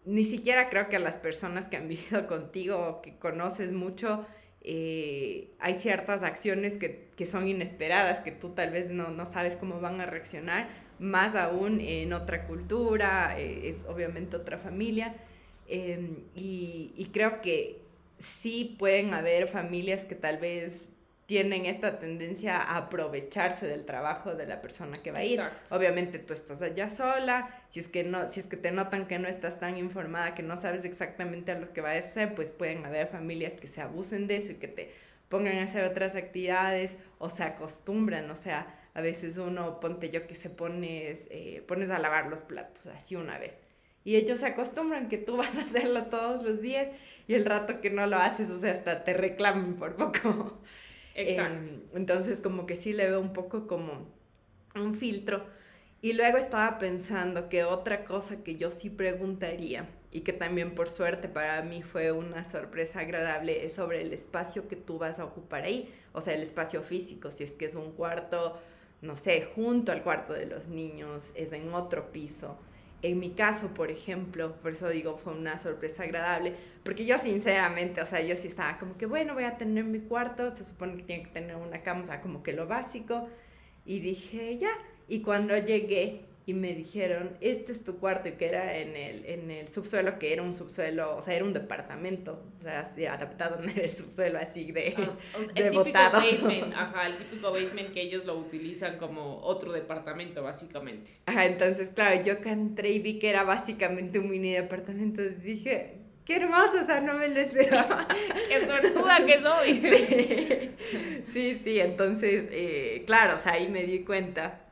ni 0.06 0.23
siquiera 0.23 0.69
creo 0.69 0.88
que 0.88 0.95
a 0.95 0.99
las 0.99 1.17
personas 1.17 1.67
que 1.67 1.75
han 1.75 1.88
vivido 1.89 2.27
contigo 2.27 2.77
o 2.77 3.01
que 3.01 3.17
conoces 3.17 3.73
mucho, 3.73 4.25
eh, 4.62 5.51
hay 5.60 5.75
ciertas 5.75 6.23
acciones 6.23 6.77
que, 6.77 7.10
que, 7.17 7.25
son 7.25 7.49
inesperadas, 7.49 8.19
que 8.19 8.32
tú 8.32 8.51
tal 8.51 8.71
vez 8.71 8.89
no, 8.89 9.10
no 9.10 9.25
sabes 9.25 9.58
cómo 9.58 9.82
van 9.82 9.99
a 9.99 10.06
reaccionar 10.06 10.69
más 11.03 11.35
aún 11.35 11.81
en 11.81 12.13
otra 12.13 12.47
cultura, 12.47 13.37
eh, 13.37 13.69
es 13.69 13.85
obviamente 13.85 14.37
otra 14.37 14.57
familia. 14.57 15.15
Em, 15.67 16.23
y, 16.33 17.09
creo 17.13 17.41
que 17.41 17.81
sí 18.19 18.75
pueden 18.79 19.13
haber 19.13 19.49
familias 19.49 20.05
que 20.05 20.15
tal 20.15 20.39
vez 20.39 20.73
tienen 21.25 21.65
esta 21.65 21.99
tendencia 21.99 22.57
a 22.57 22.77
aprovecharse 22.77 23.67
del 23.67 23.85
trabajo 23.85 24.33
de 24.35 24.45
la 24.45 24.61
persona 24.61 24.93
que 25.03 25.11
va 25.11 25.19
a 25.19 25.23
ir. 25.25 25.41
Obviamente 25.71 26.19
tú 26.19 26.33
estás 26.33 26.61
allá 26.61 26.89
sola, 26.89 27.49
si 27.69 27.81
es 27.81 27.87
que 27.87 28.03
no 28.03 28.31
si 28.31 28.39
es 28.39 28.45
que 28.45 28.57
te 28.57 28.71
notan 28.71 29.07
que 29.07 29.19
no 29.19 29.27
estás 29.27 29.59
tan 29.59 29.77
informada, 29.77 30.35
que 30.35 30.43
no 30.43 30.57
sabes 30.57 30.85
exactamente 30.85 31.51
a 31.51 31.59
lo 31.59 31.73
que 31.73 31.81
va 31.81 31.91
a 31.91 31.97
hacer, 31.97 32.33
pues 32.35 32.51
pueden 32.51 32.85
haber 32.85 33.07
familias 33.07 33.53
que 33.53 33.67
se 33.67 33.81
abusen 33.81 34.27
de 34.27 34.37
eso 34.37 34.51
y 34.51 34.55
que 34.55 34.67
te 34.67 34.91
pongan 35.29 35.57
a 35.57 35.63
hacer 35.63 35.83
otras 35.85 36.15
actividades 36.15 36.91
o 37.19 37.29
se 37.29 37.43
acostumbran, 37.43 38.29
o 38.29 38.35
sea, 38.35 38.67
a 38.93 39.01
veces 39.01 39.38
uno, 39.38 39.79
ponte 39.79 40.10
yo 40.10 40.27
que 40.27 40.36
se 40.36 40.49
pones, 40.49 41.27
eh, 41.32 41.63
pones 41.67 41.89
a 41.89 41.99
lavar 41.99 42.27
los 42.27 42.41
platos, 42.41 42.86
así 42.88 43.15
una 43.15 43.38
vez. 43.39 43.58
Y 44.06 44.15
ellos 44.15 44.39
se 44.39 44.47
acostumbran 44.47 45.10
que 45.10 45.17
tú 45.17 45.38
vas 45.38 45.56
a 45.58 45.62
hacerlo 45.62 46.06
todos 46.06 46.43
los 46.43 46.62
días 46.62 46.88
y 47.27 47.34
el 47.34 47.45
rato 47.45 47.82
que 47.82 47.89
no 47.89 48.06
lo 48.06 48.17
haces, 48.17 48.49
o 48.49 48.60
sea, 48.60 48.73
hasta 48.73 49.03
te 49.03 49.13
reclaman 49.13 49.75
por 49.75 49.95
poco. 49.95 50.62
Exacto. 51.15 51.71
Em, 51.71 51.82
entonces, 51.93 52.39
como 52.39 52.65
que 52.65 52.75
sí 52.75 52.93
le 52.93 53.10
veo 53.10 53.19
un 53.19 53.34
poco 53.34 53.67
como 53.67 54.08
un 54.75 54.95
filtro. 54.95 55.45
Y 56.01 56.13
luego 56.13 56.38
estaba 56.38 56.79
pensando 56.79 57.47
que 57.47 57.63
otra 57.63 58.03
cosa 58.03 58.43
que 58.43 58.58
yo 58.58 58.71
sí 58.71 58.89
preguntaría 58.89 59.88
y 60.12 60.21
que 60.21 60.34
también 60.34 60.75
por 60.75 60.89
suerte 60.89 61.29
para 61.29 61.62
mí 61.62 61.82
fue 61.82 62.12
una 62.12 62.43
sorpresa 62.43 62.99
agradable 62.99 63.65
es 63.65 63.73
sobre 63.73 64.01
el 64.01 64.12
espacio 64.12 64.67
que 64.67 64.75
tú 64.75 64.97
vas 64.99 65.19
a 65.19 65.25
ocupar 65.25 65.63
ahí, 65.63 65.93
o 66.12 66.19
sea, 66.19 66.34
el 66.34 66.43
espacio 66.43 66.84
físico, 66.84 67.32
si 67.32 67.45
es 67.45 67.53
que 67.53 67.65
es 67.65 67.75
un 67.75 67.93
cuarto, 67.93 68.60
no 69.03 69.17
sé, 69.17 69.49
junto 69.53 69.91
al 69.91 70.01
cuarto 70.01 70.33
de 70.33 70.45
los 70.45 70.69
niños, 70.69 71.31
es 71.35 71.51
en 71.51 71.73
otro 71.73 72.11
piso. 72.11 72.57
En 73.01 73.19
mi 73.19 73.31
caso, 73.31 73.67
por 73.73 73.91
ejemplo, 73.91 74.55
por 74.61 74.71
eso 74.71 74.87
digo, 74.87 75.17
fue 75.17 75.33
una 75.33 75.59
sorpresa 75.59 76.03
agradable, 76.03 76.55
porque 76.85 77.05
yo 77.05 77.19
sinceramente, 77.19 78.01
o 78.01 78.05
sea, 78.05 78.21
yo 78.21 78.33
sí 78.37 78.47
estaba 78.47 78.79
como 78.79 78.97
que, 78.97 79.05
bueno, 79.05 79.33
voy 79.33 79.43
a 79.43 79.57
tener 79.57 79.83
mi 79.83 79.99
cuarto, 79.99 80.55
se 80.55 80.63
supone 80.63 80.95
que 80.95 81.03
tiene 81.03 81.23
que 81.23 81.31
tener 81.31 81.57
una 81.57 81.81
cama, 81.81 82.03
o 82.03 82.05
sea, 82.05 82.21
como 82.21 82.43
que 82.43 82.53
lo 82.53 82.65
básico, 82.65 83.27
y 83.85 83.99
dije, 83.99 84.57
ya, 84.57 84.71
y 85.09 85.21
cuando 85.21 85.57
llegué 85.57 86.25
y 86.45 86.53
me 86.53 86.73
dijeron, 86.73 87.38
este 87.39 87.71
es 87.71 87.84
tu 87.84 87.99
cuarto, 87.99 88.27
y 88.27 88.34
que 88.34 88.47
era 88.47 88.77
en 88.77 88.97
el, 88.97 89.25
en 89.25 89.49
el 89.49 89.69
subsuelo, 89.69 90.19
que 90.19 90.34
era 90.34 90.43
un 90.43 90.53
subsuelo, 90.53 91.15
o 91.15 91.21
sea, 91.21 91.36
era 91.36 91.45
un 91.45 91.53
departamento, 91.53 92.43
o 92.60 92.62
sea, 92.62 92.82
así, 92.82 93.06
adaptado 93.06 93.63
en 93.63 93.69
el 93.79 93.91
subsuelo 93.91 94.39
así 94.39 94.71
de, 94.71 94.93
ah, 94.97 95.15
el 95.56 95.71
típico 95.71 95.99
basement, 96.12 96.73
ajá, 96.73 97.08
el 97.08 97.17
típico 97.17 97.51
basement 97.51 97.91
que 97.91 98.01
ellos 98.01 98.25
lo 98.25 98.38
utilizan 98.38 98.97
como 98.97 99.39
otro 99.39 99.71
departamento, 99.71 100.43
básicamente. 100.43 101.12
Ajá, 101.25 101.45
entonces, 101.45 101.89
claro, 101.89 102.21
yo 102.23 102.41
que 102.41 102.49
entré 102.49 102.91
y 102.91 102.99
vi 102.99 103.19
que 103.19 103.29
era 103.29 103.43
básicamente 103.43 104.19
un 104.19 104.29
mini 104.29 104.51
departamento, 104.51 105.21
dije, 105.21 105.93
qué 106.25 106.36
hermoso, 106.38 106.84
o 106.84 106.86
sea, 106.86 106.99
no 106.99 107.13
me 107.13 107.29
lo 107.29 107.39
esperaba. 107.39 108.06
qué 108.49 108.67
suertuda 108.67 109.25
que 109.25 109.41
soy. 109.41 109.73
sí, 111.32 111.32
sí, 111.32 111.62
sí, 111.63 111.79
entonces, 111.79 112.49
eh, 112.51 113.03
claro, 113.06 113.38
o 113.38 113.39
sea, 113.39 113.53
ahí 113.53 113.69
me 113.69 113.84
di 113.84 113.99
cuenta 113.99 114.62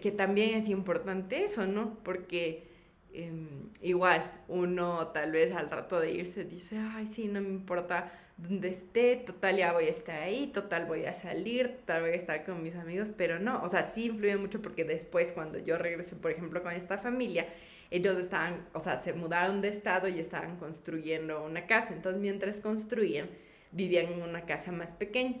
que, 0.00 0.12
también 0.12 0.54
es 0.58 0.68
importante 0.68 1.44
eso, 1.44 1.66
¿no? 1.66 1.98
Porque 2.02 2.64
em, 3.12 3.70
igual 3.80 4.30
uno 4.48 5.08
tal 5.08 5.32
vez 5.32 5.54
al 5.54 5.70
rato 5.70 5.98
de 6.00 6.12
irse 6.12 6.44
dice, 6.44 6.78
ay, 6.78 7.06
sí, 7.06 7.28
no 7.28 7.40
me 7.40 7.48
importa 7.48 8.12
dónde 8.36 8.68
esté, 8.68 9.16
total 9.16 9.56
ya 9.56 9.72
voy 9.72 9.84
a 9.84 9.90
estar 9.90 10.20
ahí, 10.22 10.48
total 10.48 10.86
voy 10.86 11.04
a 11.04 11.14
salir, 11.14 11.76
total 11.78 12.02
voy 12.02 12.10
a 12.10 12.14
estar 12.14 12.44
con 12.44 12.62
mis 12.62 12.74
amigos, 12.74 13.08
pero 13.16 13.38
no, 13.38 13.62
o 13.62 13.68
sea, 13.68 13.90
sí 13.94 14.06
influye 14.06 14.36
mucho 14.36 14.62
porque 14.62 14.84
después 14.84 15.32
cuando 15.32 15.58
yo 15.58 15.78
regresé, 15.78 16.16
por 16.16 16.30
ejemplo, 16.30 16.62
con 16.62 16.72
esta 16.72 16.98
familia, 16.98 17.46
ellos 17.90 18.18
estaban, 18.18 18.66
o 18.72 18.80
sea, 18.80 19.00
se 19.00 19.12
mudaron 19.12 19.60
de 19.60 19.68
estado 19.68 20.08
y 20.08 20.20
estaban 20.20 20.56
construyendo 20.58 21.44
una 21.44 21.66
casa, 21.66 21.92
entonces 21.94 22.20
mientras 22.20 22.56
construían, 22.58 23.28
vivían 23.72 24.12
en 24.12 24.22
una 24.22 24.46
casa 24.46 24.72
más 24.72 24.94
pequeña 24.94 25.36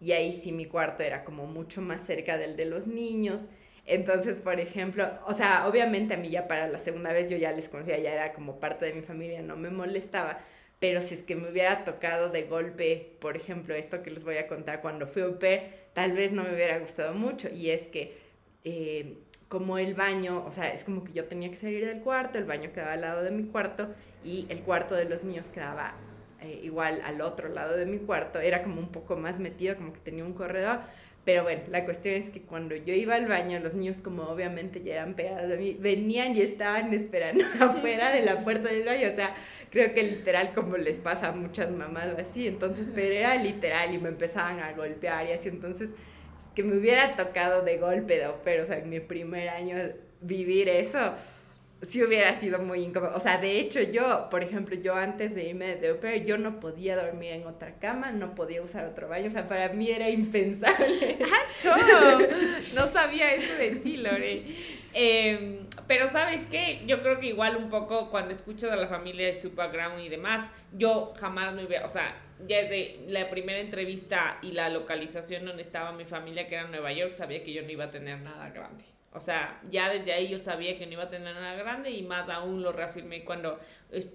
y 0.00 0.12
ahí 0.12 0.40
sí 0.42 0.52
mi 0.52 0.66
cuarto 0.66 1.02
era 1.02 1.24
como 1.24 1.46
mucho 1.46 1.80
más 1.80 2.04
cerca 2.04 2.36
del 2.36 2.56
de 2.56 2.66
los 2.66 2.86
niños, 2.86 3.42
entonces, 3.86 4.36
por 4.38 4.58
ejemplo, 4.60 5.08
o 5.26 5.34
sea, 5.34 5.66
obviamente 5.68 6.14
a 6.14 6.16
mí 6.16 6.28
ya 6.30 6.48
para 6.48 6.68
la 6.68 6.78
segunda 6.78 7.12
vez 7.12 7.30
yo 7.30 7.36
ya 7.36 7.52
les 7.52 7.68
conocía, 7.68 7.98
ya 7.98 8.12
era 8.12 8.32
como 8.32 8.58
parte 8.58 8.84
de 8.86 8.94
mi 8.94 9.02
familia, 9.02 9.42
no 9.42 9.56
me 9.56 9.70
molestaba, 9.70 10.40
pero 10.80 11.02
si 11.02 11.14
es 11.14 11.22
que 11.22 11.36
me 11.36 11.50
hubiera 11.50 11.84
tocado 11.84 12.28
de 12.30 12.42
golpe, 12.44 13.16
por 13.20 13.36
ejemplo, 13.36 13.74
esto 13.74 14.02
que 14.02 14.10
les 14.10 14.24
voy 14.24 14.38
a 14.38 14.48
contar 14.48 14.82
cuando 14.82 15.06
fui 15.06 15.22
au 15.22 15.38
pair, 15.38 15.60
tal 15.94 16.12
vez 16.12 16.32
no 16.32 16.42
me 16.42 16.54
hubiera 16.54 16.78
gustado 16.78 17.14
mucho, 17.14 17.48
y 17.48 17.70
es 17.70 17.82
que 17.88 18.18
eh, 18.64 19.18
como 19.48 19.78
el 19.78 19.94
baño, 19.94 20.44
o 20.44 20.52
sea, 20.52 20.72
es 20.74 20.82
como 20.84 21.04
que 21.04 21.12
yo 21.12 21.26
tenía 21.26 21.50
que 21.50 21.56
salir 21.56 21.86
del 21.86 22.00
cuarto, 22.00 22.38
el 22.38 22.44
baño 22.44 22.72
quedaba 22.72 22.94
al 22.94 23.00
lado 23.00 23.22
de 23.22 23.30
mi 23.30 23.44
cuarto 23.44 23.88
y 24.24 24.46
el 24.48 24.60
cuarto 24.60 24.96
de 24.96 25.04
los 25.04 25.22
niños 25.22 25.46
quedaba 25.46 25.94
eh, 26.42 26.60
igual 26.64 27.00
al 27.04 27.20
otro 27.20 27.48
lado 27.48 27.76
de 27.76 27.86
mi 27.86 27.98
cuarto, 27.98 28.40
era 28.40 28.62
como 28.62 28.80
un 28.80 28.90
poco 28.90 29.16
más 29.16 29.38
metido, 29.38 29.76
como 29.76 29.92
que 29.92 30.00
tenía 30.00 30.24
un 30.24 30.34
corredor, 30.34 30.80
pero 31.26 31.42
bueno, 31.42 31.62
la 31.70 31.84
cuestión 31.84 32.14
es 32.14 32.30
que 32.30 32.40
cuando 32.42 32.76
yo 32.76 32.94
iba 32.94 33.16
al 33.16 33.26
baño, 33.26 33.58
los 33.58 33.74
niños 33.74 33.98
como 33.98 34.22
obviamente 34.22 34.80
ya 34.84 34.94
eran 34.94 35.14
pegados 35.14 35.52
a 35.52 35.56
mí, 35.56 35.76
venían 35.78 36.36
y 36.36 36.40
estaban 36.40 36.94
esperando 36.94 37.44
afuera 37.60 38.12
de 38.12 38.22
la 38.22 38.44
puerta 38.44 38.70
del 38.70 38.86
baño. 38.86 39.08
O 39.10 39.14
sea, 39.16 39.34
creo 39.70 39.92
que 39.92 40.04
literal 40.04 40.52
como 40.54 40.76
les 40.76 40.98
pasa 40.98 41.30
a 41.30 41.32
muchas 41.32 41.72
mamás 41.72 42.06
así. 42.16 42.46
Entonces, 42.46 42.86
pero 42.94 43.12
era 43.12 43.34
literal 43.34 43.92
y 43.92 43.98
me 43.98 44.10
empezaban 44.10 44.60
a 44.60 44.72
golpear 44.74 45.26
y 45.26 45.32
así. 45.32 45.48
Entonces, 45.48 45.90
que 46.54 46.62
me 46.62 46.76
hubiera 46.76 47.16
tocado 47.16 47.62
de 47.62 47.78
golpe, 47.78 48.22
pero 48.44 48.62
o 48.62 48.66
sea, 48.66 48.78
en 48.78 48.88
mi 48.88 49.00
primer 49.00 49.48
año 49.48 49.78
vivir 50.20 50.68
eso, 50.68 51.14
sí 51.82 52.02
hubiera 52.02 52.38
sido 52.38 52.58
muy 52.58 52.80
incómodo. 52.82 53.12
O 53.14 53.20
sea, 53.20 53.38
de 53.38 53.60
hecho 53.60 53.80
yo, 53.80 54.28
por 54.30 54.42
ejemplo, 54.42 54.76
yo 54.76 54.94
antes 54.94 55.34
de 55.34 55.44
irme 55.44 55.76
de 55.76 55.88
au 55.88 56.24
yo 56.24 56.38
no 56.38 56.58
podía 56.60 56.96
dormir 56.96 57.32
en 57.32 57.46
otra 57.46 57.78
cama, 57.78 58.12
no 58.12 58.34
podía 58.34 58.62
usar 58.62 58.86
otro 58.86 59.08
baño. 59.08 59.28
O 59.28 59.30
sea, 59.30 59.48
para 59.48 59.68
mí 59.70 59.90
era 59.90 60.08
impensable. 60.08 61.18
¡Ah, 61.22 62.18
No 62.74 62.86
sabía 62.86 63.34
eso 63.34 63.52
de 63.54 63.76
ti, 63.76 63.98
Lore. 63.98 64.42
Em, 64.94 65.66
pero 65.86 66.08
¿sabes 66.08 66.46
qué? 66.46 66.80
Yo 66.86 67.02
creo 67.02 67.20
que 67.20 67.26
igual 67.26 67.56
un 67.56 67.68
poco 67.68 68.10
cuando 68.10 68.32
escuchas 68.32 68.70
a 68.72 68.76
la 68.76 68.88
familia 68.88 69.26
de 69.26 69.38
su 69.38 69.52
background 69.52 70.00
y 70.00 70.08
demás, 70.08 70.50
yo 70.72 71.12
jamás 71.18 71.54
me 71.54 71.66
hubiera, 71.66 71.84
o 71.84 71.90
sea, 71.90 72.16
ya 72.46 72.62
desde 72.62 73.00
la 73.08 73.28
primera 73.28 73.58
entrevista 73.58 74.38
y 74.40 74.52
la 74.52 74.70
localización 74.70 75.44
donde 75.44 75.62
estaba 75.62 75.92
mi 75.92 76.06
familia, 76.06 76.48
que 76.48 76.54
era 76.54 76.64
en 76.64 76.70
Nueva 76.70 76.92
York, 76.92 77.12
sabía 77.12 77.42
que 77.42 77.52
yo 77.52 77.62
no 77.62 77.70
iba 77.70 77.84
a 77.84 77.90
tener 77.90 78.20
nada 78.20 78.48
grande. 78.50 78.84
O 79.16 79.20
sea, 79.20 79.62
ya 79.70 79.88
desde 79.88 80.12
ahí 80.12 80.28
yo 80.28 80.38
sabía 80.38 80.76
que 80.76 80.84
no 80.84 80.92
iba 80.92 81.04
a 81.04 81.08
tener 81.08 81.34
nada 81.34 81.54
grande 81.54 81.90
y 81.90 82.02
más 82.02 82.28
aún 82.28 82.62
lo 82.62 82.70
reafirmé 82.70 83.24
cuando 83.24 83.58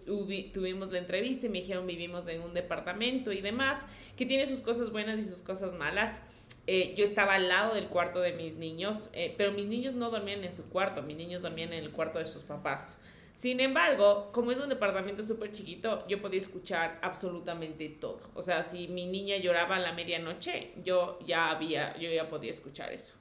tuvimos 0.06 0.92
la 0.92 1.00
entrevista 1.00 1.48
y 1.48 1.50
me 1.50 1.58
dijeron 1.58 1.88
vivimos 1.88 2.28
en 2.28 2.42
un 2.44 2.54
departamento 2.54 3.32
y 3.32 3.42
demás, 3.42 3.88
que 4.16 4.28
tiene 4.28 4.46
sus 4.46 4.62
cosas 4.62 4.92
buenas 4.92 5.20
y 5.20 5.24
sus 5.24 5.42
cosas 5.42 5.74
malas. 5.74 6.22
Eh, 6.68 6.94
yo 6.96 7.04
estaba 7.04 7.34
al 7.34 7.50
lado 7.50 7.74
del 7.74 7.88
cuarto 7.88 8.20
de 8.20 8.34
mis 8.34 8.58
niños, 8.58 9.10
eh, 9.14 9.34
pero 9.40 9.52
mis 9.52 9.66
niños 9.66 9.96
no 9.96 10.12
dormían 10.12 10.44
en 10.44 10.52
su 10.52 10.70
cuarto, 10.70 11.02
mis 11.02 11.18
niños 11.18 11.42
dormían 11.42 11.74
en 11.74 11.84
el 11.84 11.92
cuarto 11.92 12.20
de 12.20 12.28
sus 12.28 12.44
papás. 12.44 13.02
Sin 13.34 13.60
embargo, 13.60 14.30
como 14.32 14.52
es 14.52 14.60
un 14.60 14.70
departamento 14.70 15.24
súper 15.24 15.52
chiquito, 15.52 16.08
yo 16.08 16.22
podía 16.22 16.38
escuchar 16.38 17.00
absolutamente 17.02 17.90
todo. 17.90 18.20
O 18.36 18.44
sea, 18.44 18.62
si 18.62 18.88
mi 18.88 19.08
niña 19.08 19.38
lloraba 19.38 19.78
a 19.78 19.80
la 19.80 19.94
medianoche, 19.94 20.74
yo 20.84 21.18
ya 21.26 21.50
había, 21.50 21.98
yo 21.98 22.12
ya 22.12 22.30
podía 22.30 22.52
escuchar 22.52 22.94
eso. 22.94 23.21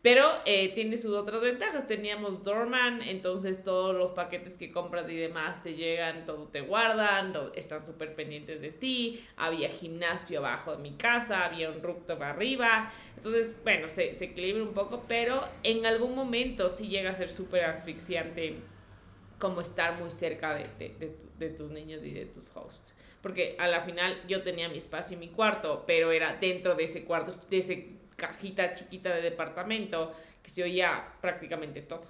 Pero 0.00 0.24
eh, 0.46 0.72
tiene 0.74 0.96
sus 0.96 1.12
otras 1.12 1.40
ventajas. 1.40 1.86
Teníamos 1.86 2.44
Dorman, 2.44 3.02
entonces 3.02 3.64
todos 3.64 3.96
los 3.96 4.12
paquetes 4.12 4.56
que 4.56 4.70
compras 4.70 5.08
y 5.10 5.16
demás 5.16 5.62
te 5.62 5.74
llegan, 5.74 6.24
todo 6.24 6.46
te 6.46 6.60
guardan, 6.60 7.34
están 7.54 7.84
súper 7.84 8.14
pendientes 8.14 8.60
de 8.60 8.70
ti. 8.70 9.24
Había 9.36 9.68
gimnasio 9.68 10.38
abajo 10.38 10.72
de 10.72 10.78
mi 10.78 10.92
casa, 10.92 11.44
había 11.44 11.70
un 11.70 11.82
rooftop 11.82 12.22
arriba. 12.22 12.92
Entonces, 13.16 13.56
bueno, 13.64 13.88
se, 13.88 14.14
se 14.14 14.26
equilibra 14.26 14.62
un 14.62 14.72
poco, 14.72 15.04
pero 15.08 15.46
en 15.64 15.84
algún 15.84 16.14
momento 16.14 16.68
sí 16.68 16.88
llega 16.88 17.10
a 17.10 17.14
ser 17.14 17.28
súper 17.28 17.64
asfixiante 17.64 18.56
como 19.38 19.60
estar 19.60 19.98
muy 19.98 20.10
cerca 20.10 20.54
de, 20.54 20.68
de, 20.78 21.16
de, 21.38 21.50
tus 21.50 21.70
niños 21.70 22.02
y 22.04 22.10
de 22.12 22.26
tus 22.26 22.50
hosts. 22.54 22.94
Porque 23.22 23.56
a 23.58 23.68
la 23.68 23.82
final 23.82 24.20
yo 24.28 24.42
tenía 24.42 24.68
mi 24.68 24.78
espacio 24.78 25.16
y 25.16 25.20
mi 25.20 25.28
cuarto, 25.28 25.84
pero 25.86 26.12
era 26.12 26.34
dentro 26.34 26.74
de 26.74 26.84
ese 26.84 27.04
cuarto, 27.04 27.36
de 27.48 27.58
ese 27.58 27.98
cajita 28.18 28.74
chiquita 28.74 29.14
de 29.14 29.22
departamento 29.22 30.12
que 30.42 30.50
se 30.50 30.62
oía 30.62 31.14
prácticamente 31.22 31.80
todo. 31.80 32.02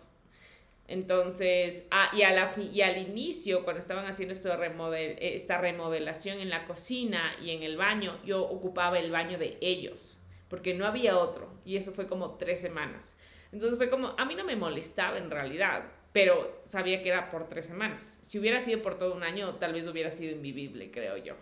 Entonces, 0.88 1.86
ah, 1.90 2.10
y, 2.14 2.22
a 2.22 2.32
la 2.32 2.52
y 2.58 2.80
al 2.80 2.96
inicio, 2.96 3.62
cuando 3.62 3.80
estaban 3.80 4.06
haciendo 4.06 4.32
esto 4.32 4.56
remodel 4.56 5.18
esta 5.20 5.58
remodelación 5.58 6.38
en 6.38 6.48
la 6.48 6.64
cocina 6.64 7.36
y 7.44 7.50
en 7.50 7.62
el 7.62 7.76
baño, 7.76 8.18
yo 8.24 8.42
ocupaba 8.42 8.98
el 8.98 9.10
baño 9.10 9.38
de 9.38 9.58
ellos, 9.60 10.18
porque 10.48 10.72
no 10.72 10.86
había 10.86 11.18
otro. 11.18 11.52
Y 11.66 11.76
eso 11.76 11.92
fue 11.92 12.06
como 12.06 12.36
tres 12.36 12.62
semanas. 12.62 13.18
Entonces 13.52 13.76
fue 13.76 13.90
como, 13.90 14.14
a 14.16 14.24
mí 14.24 14.34
no 14.34 14.44
me 14.44 14.56
molestaba 14.56 15.18
en 15.18 15.30
realidad, 15.30 15.84
pero 16.14 16.62
sabía 16.64 17.02
que 17.02 17.10
era 17.10 17.30
por 17.30 17.50
tres 17.50 17.66
semanas. 17.66 18.20
Si 18.22 18.38
hubiera 18.38 18.60
sido 18.60 18.80
por 18.80 18.98
todo 18.98 19.14
un 19.14 19.22
año, 19.22 19.56
tal 19.56 19.74
vez 19.74 19.86
hubiera 19.86 20.10
sido 20.10 20.32
invivible, 20.32 20.90
creo 20.90 21.18
yo. 21.18 21.34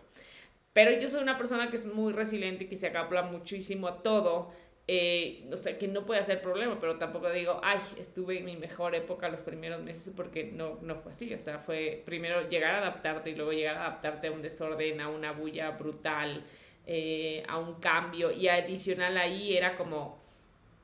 Pero 0.77 0.91
yo 0.91 1.09
soy 1.09 1.23
una 1.23 1.39
persona 1.39 1.71
que 1.71 1.77
es 1.77 1.87
muy 1.87 2.13
resiliente 2.13 2.65
y 2.65 2.67
que 2.67 2.77
se 2.77 2.89
acopla 2.89 3.23
muchísimo 3.23 3.89
a 3.89 4.03
todo. 4.03 4.53
Eh, 4.87 5.49
o 5.51 5.57
sea, 5.57 5.79
que 5.79 5.89
no 5.89 6.05
puede 6.05 6.21
hacer 6.21 6.43
problema, 6.43 6.79
pero 6.79 6.99
tampoco 6.99 7.31
digo, 7.31 7.63
ay, 7.65 7.79
estuve 7.99 8.41
en 8.41 8.45
mi 8.45 8.57
mejor 8.59 8.95
época 8.95 9.31
los 9.31 9.41
primeros 9.41 9.83
meses 9.83 10.13
porque 10.15 10.45
no, 10.45 10.79
no 10.83 10.97
fue 10.97 11.13
así. 11.13 11.33
O 11.33 11.39
sea, 11.39 11.61
fue 11.61 12.03
primero 12.05 12.47
llegar 12.51 12.75
a 12.75 12.79
adaptarte 12.81 13.31
y 13.31 13.35
luego 13.35 13.53
llegar 13.53 13.79
a 13.79 13.87
adaptarte 13.87 14.27
a 14.27 14.33
un 14.33 14.43
desorden, 14.43 15.01
a 15.01 15.09
una 15.09 15.33
bulla 15.33 15.71
brutal, 15.71 16.45
eh, 16.87 17.43
a 17.49 17.57
un 17.57 17.77
cambio. 17.77 18.31
Y 18.31 18.49
adicional 18.49 19.17
ahí 19.17 19.57
era 19.57 19.79
como 19.79 20.19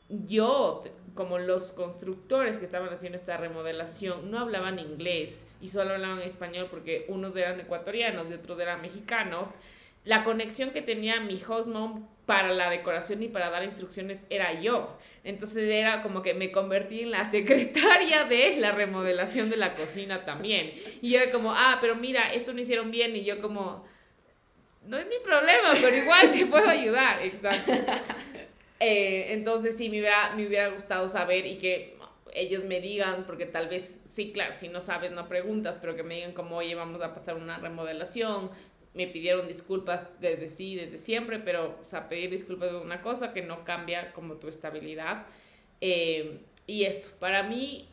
yo, 0.09 0.85
como 1.15 1.39
los 1.39 1.73
constructores 1.73 2.59
que 2.59 2.65
estaban 2.65 2.89
haciendo 2.89 3.17
esta 3.17 3.37
remodelación, 3.37 4.31
no 4.31 4.39
hablaban 4.39 4.79
inglés 4.79 5.47
y 5.61 5.69
solo 5.69 5.93
hablaban 5.93 6.21
español 6.21 6.69
porque 6.71 7.05
unos 7.09 7.37
eran 7.37 7.61
ecuatorianos 7.61 8.31
y 8.31 8.33
otros 8.33 8.59
eran 8.59 8.81
mexicanos 8.81 9.59
la 10.05 10.25
conexión 10.25 10.71
que 10.71 10.83
tenía 10.83 11.21
mi 11.21 11.41
host 11.47 11.69
mom 11.69 12.07
para 12.27 12.53
la 12.53 12.71
decoración 12.71 13.23
y 13.23 13.29
para 13.29 13.51
dar 13.51 13.65
instrucciones 13.65 14.27
era 14.31 14.61
yo. 14.61 14.97
Entonces 15.25 15.65
era 15.65 16.03
como 16.03 16.23
que 16.23 16.35
me 16.35 16.51
convertí 16.53 17.03
en 17.03 17.11
la 17.11 17.25
secretaria 17.31 18.25
de 18.25 18.57
la 18.57 18.73
remodelación 18.73 19.51
de 19.51 19.57
la 19.57 19.75
cocina 19.75 20.25
también. 20.25 20.73
Y 21.01 21.15
era 21.15 21.31
como, 21.31 21.53
ah, 21.53 21.79
pero 21.81 21.97
mira, 21.97 22.33
esto 22.33 22.53
no 22.53 22.61
hicieron 22.61 22.91
bien. 22.91 23.15
Y 23.17 23.25
yo 23.25 23.41
como, 23.41 23.87
no 24.87 24.99
es 24.99 25.07
mi 25.09 25.19
problema, 25.25 25.71
pero 25.81 25.97
igual 25.97 26.33
te 26.33 26.47
puedo 26.47 26.69
ayudar. 26.69 27.23
Exacto. 27.23 27.73
Eh, 28.85 29.35
entonces 29.35 29.77
sí, 29.77 29.89
me 29.89 30.01
hubiera, 30.01 30.35
me 30.35 30.45
hubiera 30.45 30.67
gustado 30.71 31.07
saber 31.07 31.47
y 31.47 31.57
que 31.57 31.97
ellos 32.35 32.65
me 32.65 32.81
digan, 32.81 33.27
porque 33.27 33.47
tal 33.47 33.69
vez, 33.69 34.01
sí, 34.07 34.33
claro, 34.33 34.55
si 34.55 34.69
no 34.69 34.81
sabes, 34.81 35.13
no 35.13 35.29
preguntas, 35.29 35.79
pero 35.81 35.95
que 35.95 36.03
me 36.03 36.17
digan 36.17 36.33
como, 36.33 36.57
oye, 36.57 36.75
vamos 36.75 37.01
a 37.01 37.15
pasar 37.15 37.37
una 37.37 37.59
remodelación, 37.59 38.51
me 38.95 39.07
pidieron 39.07 39.49
disculpas 39.49 40.21
desde 40.21 40.49
sí, 40.49 40.77
desde 40.77 40.99
siempre, 40.99 41.39
pero, 41.39 41.79
o 41.81 41.85
pedir 42.09 42.31
disculpas 42.31 42.71
es 42.71 42.83
una 42.83 43.01
cosa 43.01 43.33
que 43.33 43.43
no 43.43 43.65
cambia 43.65 44.13
como 44.13 44.35
tu 44.35 44.49
estabilidad. 44.49 45.27
Eh, 45.81 46.41
y 46.67 46.85
eso, 46.85 47.11
para 47.19 47.43
mí, 47.43 47.89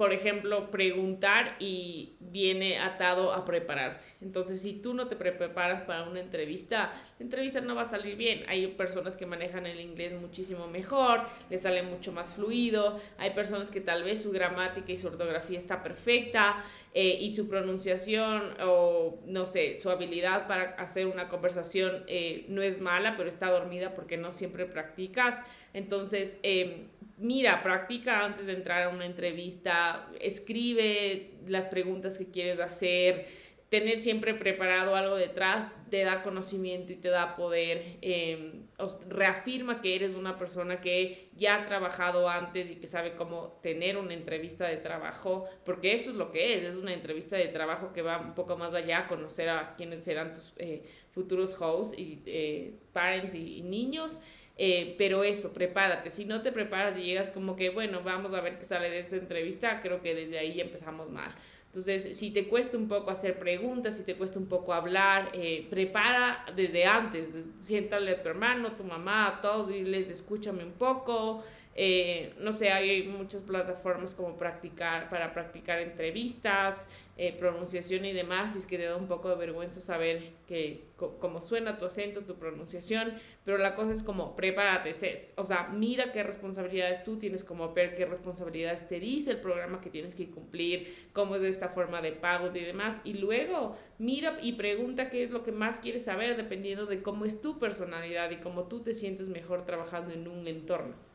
por 0.00 0.14
ejemplo, 0.14 0.70
preguntar 0.70 1.56
y 1.58 2.16
viene 2.20 2.78
atado 2.78 3.34
a 3.34 3.44
prepararse. 3.44 4.14
Entonces, 4.22 4.62
si 4.62 4.72
tú 4.72 4.94
no 4.94 5.08
te 5.08 5.14
preparas 5.14 5.82
para 5.82 6.04
una 6.04 6.20
entrevista, 6.20 6.94
la 7.18 7.24
entrevista 7.24 7.60
no 7.60 7.74
va 7.74 7.82
a 7.82 7.84
salir 7.84 8.16
bien. 8.16 8.44
Hay 8.48 8.66
personas 8.68 9.18
que 9.18 9.26
manejan 9.26 9.66
el 9.66 9.78
inglés 9.78 10.18
muchísimo 10.18 10.68
mejor, 10.68 11.24
les 11.50 11.60
sale 11.60 11.82
mucho 11.82 12.12
más 12.12 12.32
fluido. 12.32 12.98
Hay 13.18 13.32
personas 13.32 13.70
que 13.70 13.82
tal 13.82 14.02
vez 14.02 14.22
su 14.22 14.32
gramática 14.32 14.90
y 14.90 14.96
su 14.96 15.08
ortografía 15.08 15.58
está 15.58 15.82
perfecta 15.82 16.64
eh, 16.94 17.18
y 17.20 17.34
su 17.34 17.46
pronunciación 17.46 18.54
o, 18.62 19.20
no 19.26 19.44
sé, 19.44 19.76
su 19.76 19.90
habilidad 19.90 20.48
para 20.48 20.76
hacer 20.76 21.08
una 21.08 21.28
conversación 21.28 22.04
eh, 22.06 22.46
no 22.48 22.62
es 22.62 22.80
mala, 22.80 23.18
pero 23.18 23.28
está 23.28 23.50
dormida 23.50 23.94
porque 23.94 24.16
no 24.16 24.32
siempre 24.32 24.64
practicas. 24.64 25.42
Entonces, 25.74 26.40
eh, 26.42 26.86
mira, 27.20 27.62
practica 27.62 28.24
antes 28.24 28.46
de 28.46 28.54
entrar 28.54 28.82
a 28.82 28.88
una 28.88 29.06
entrevista, 29.06 30.08
escribe 30.20 31.34
las 31.46 31.66
preguntas 31.66 32.18
que 32.18 32.30
quieres 32.30 32.60
hacer, 32.60 33.26
tener 33.70 34.00
siempre 34.00 34.34
preparado 34.34 34.96
algo 34.96 35.14
detrás 35.14 35.70
te 35.90 36.02
da 36.02 36.22
conocimiento 36.22 36.92
y 36.92 36.96
te 36.96 37.08
da 37.08 37.36
poder, 37.36 37.98
em, 38.00 38.66
reafirma 39.08 39.80
que 39.80 39.94
eres 39.94 40.14
una 40.14 40.38
persona 40.38 40.80
que 40.80 41.28
ya 41.36 41.56
ha 41.56 41.66
trabajado 41.66 42.28
antes 42.28 42.70
y 42.70 42.76
que 42.76 42.88
sabe 42.88 43.14
cómo 43.14 43.58
tener 43.62 43.96
una 43.96 44.14
entrevista 44.14 44.66
de 44.66 44.76
trabajo, 44.76 45.48
porque 45.64 45.92
eso 45.92 46.10
es 46.10 46.16
lo 46.16 46.32
que 46.32 46.54
es, 46.54 46.64
es 46.64 46.76
una 46.76 46.92
entrevista 46.92 47.36
de 47.36 47.46
trabajo 47.46 47.92
que 47.92 48.02
va 48.02 48.18
un 48.18 48.34
poco 48.34 48.56
más 48.56 48.74
allá, 48.74 49.06
conocer 49.06 49.48
a 49.48 49.74
quiénes 49.76 50.02
serán 50.02 50.32
tus 50.32 50.52
eh, 50.58 50.82
futuros 51.12 51.56
hosts 51.60 51.96
y 51.96 52.22
eh, 52.26 52.74
parents 52.92 53.34
y 53.34 53.62
niños. 53.62 54.20
Eh, 54.62 54.94
pero 54.98 55.24
eso, 55.24 55.54
prepárate. 55.54 56.10
Si 56.10 56.26
no 56.26 56.42
te 56.42 56.52
preparas 56.52 56.98
y 56.98 57.02
llegas 57.02 57.30
como 57.30 57.56
que, 57.56 57.70
bueno, 57.70 58.02
vamos 58.02 58.34
a 58.34 58.42
ver 58.42 58.58
qué 58.58 58.66
sale 58.66 58.90
de 58.90 58.98
esta 58.98 59.16
entrevista, 59.16 59.80
creo 59.80 60.02
que 60.02 60.14
desde 60.14 60.38
ahí 60.38 60.60
empezamos 60.60 61.08
mal. 61.08 61.34
Entonces, 61.64 62.18
si 62.18 62.30
te 62.30 62.46
cuesta 62.46 62.76
un 62.76 62.86
poco 62.86 63.10
hacer 63.10 63.38
preguntas, 63.38 63.96
si 63.96 64.04
te 64.04 64.16
cuesta 64.16 64.38
un 64.38 64.48
poco 64.48 64.74
hablar, 64.74 65.30
eh, 65.32 65.66
prepara 65.70 66.44
desde 66.54 66.84
antes. 66.84 67.32
Siéntale 67.58 68.10
a 68.10 68.22
tu 68.22 68.28
hermano, 68.28 68.72
tu 68.72 68.84
mamá, 68.84 69.28
a 69.28 69.40
todos 69.40 69.74
y 69.74 69.80
les 69.80 70.10
escúchame 70.10 70.62
un 70.62 70.72
poco. 70.72 71.42
Eh, 71.82 72.34
no 72.38 72.52
sé, 72.52 72.70
hay 72.70 73.04
muchas 73.04 73.40
plataformas 73.40 74.14
como 74.14 74.36
practicar, 74.36 75.08
para 75.08 75.32
practicar 75.32 75.80
entrevistas, 75.80 76.86
eh, 77.16 77.34
pronunciación 77.38 78.04
y 78.04 78.12
demás, 78.12 78.54
y 78.54 78.58
es 78.58 78.66
que 78.66 78.76
te 78.76 78.84
da 78.84 78.96
un 78.96 79.08
poco 79.08 79.30
de 79.30 79.36
vergüenza 79.36 79.80
saber 79.80 80.24
que, 80.46 80.84
cómo 80.96 81.40
suena 81.40 81.78
tu 81.78 81.86
acento, 81.86 82.20
tu 82.20 82.34
pronunciación, 82.34 83.14
pero 83.46 83.56
la 83.56 83.74
cosa 83.74 83.94
es 83.94 84.02
como, 84.02 84.36
prepárate, 84.36 84.92
o 85.36 85.46
sea, 85.46 85.68
mira 85.68 86.12
qué 86.12 86.22
responsabilidades 86.22 87.02
tú 87.02 87.18
tienes 87.18 87.42
como 87.44 87.72
ver 87.72 87.94
qué 87.94 88.04
responsabilidades 88.04 88.86
te 88.86 89.00
dice 89.00 89.30
el 89.30 89.40
programa 89.40 89.80
que 89.80 89.88
tienes 89.88 90.14
que 90.14 90.28
cumplir, 90.28 91.08
cómo 91.14 91.36
es 91.36 91.40
de 91.40 91.48
esta 91.48 91.70
forma 91.70 92.02
de 92.02 92.12
pagos 92.12 92.54
y 92.56 92.60
demás, 92.60 93.00
y 93.04 93.14
luego 93.14 93.78
mira 93.98 94.36
y 94.42 94.52
pregunta 94.52 95.08
qué 95.08 95.24
es 95.24 95.30
lo 95.30 95.42
que 95.42 95.52
más 95.52 95.78
quieres 95.78 96.04
saber 96.04 96.36
dependiendo 96.36 96.84
de 96.84 97.00
cómo 97.00 97.24
es 97.24 97.40
tu 97.40 97.58
personalidad 97.58 98.30
y 98.32 98.36
cómo 98.36 98.64
tú 98.64 98.82
te 98.82 98.92
sientes 98.92 99.30
mejor 99.30 99.64
trabajando 99.64 100.12
en 100.12 100.28
un 100.28 100.46
entorno. 100.46 101.08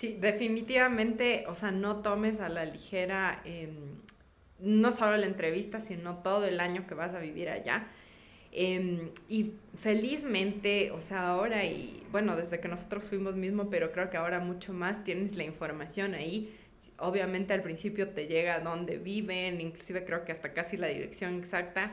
Sí, 0.00 0.16
definitivamente, 0.18 1.44
o 1.46 1.54
sea, 1.54 1.70
no 1.72 2.00
tomes 2.00 2.40
a 2.40 2.48
la 2.48 2.64
ligera 2.64 3.42
em, 3.44 4.00
no 4.58 4.92
solo 4.92 5.16
la 5.18 5.26
entrevista, 5.26 5.82
sino 5.82 6.22
todo 6.22 6.46
el 6.46 6.58
año 6.60 6.86
que 6.86 6.94
vas 6.94 7.14
a 7.14 7.18
vivir 7.20 7.50
allá. 7.50 7.86
Em, 8.52 9.10
y 9.28 9.52
felizmente, 9.82 10.90
o 10.92 11.02
sea, 11.02 11.28
ahora 11.28 11.64
y 11.66 12.02
bueno, 12.10 12.34
desde 12.34 12.60
que 12.60 12.68
nosotros 12.68 13.04
fuimos 13.04 13.36
mismo, 13.36 13.68
pero 13.70 13.92
creo 13.92 14.08
que 14.10 14.16
ahora 14.16 14.40
mucho 14.40 14.72
más 14.72 15.04
tienes 15.04 15.36
la 15.36 15.44
información 15.44 16.14
ahí. 16.14 16.56
Obviamente 16.98 17.52
al 17.52 17.62
principio 17.62 18.08
te 18.08 18.26
llega 18.26 18.60
dónde 18.60 18.96
viven, 18.98 19.60
inclusive 19.60 20.04
creo 20.06 20.24
que 20.24 20.32
hasta 20.32 20.54
casi 20.54 20.76
la 20.78 20.86
dirección 20.88 21.38
exacta. 21.40 21.92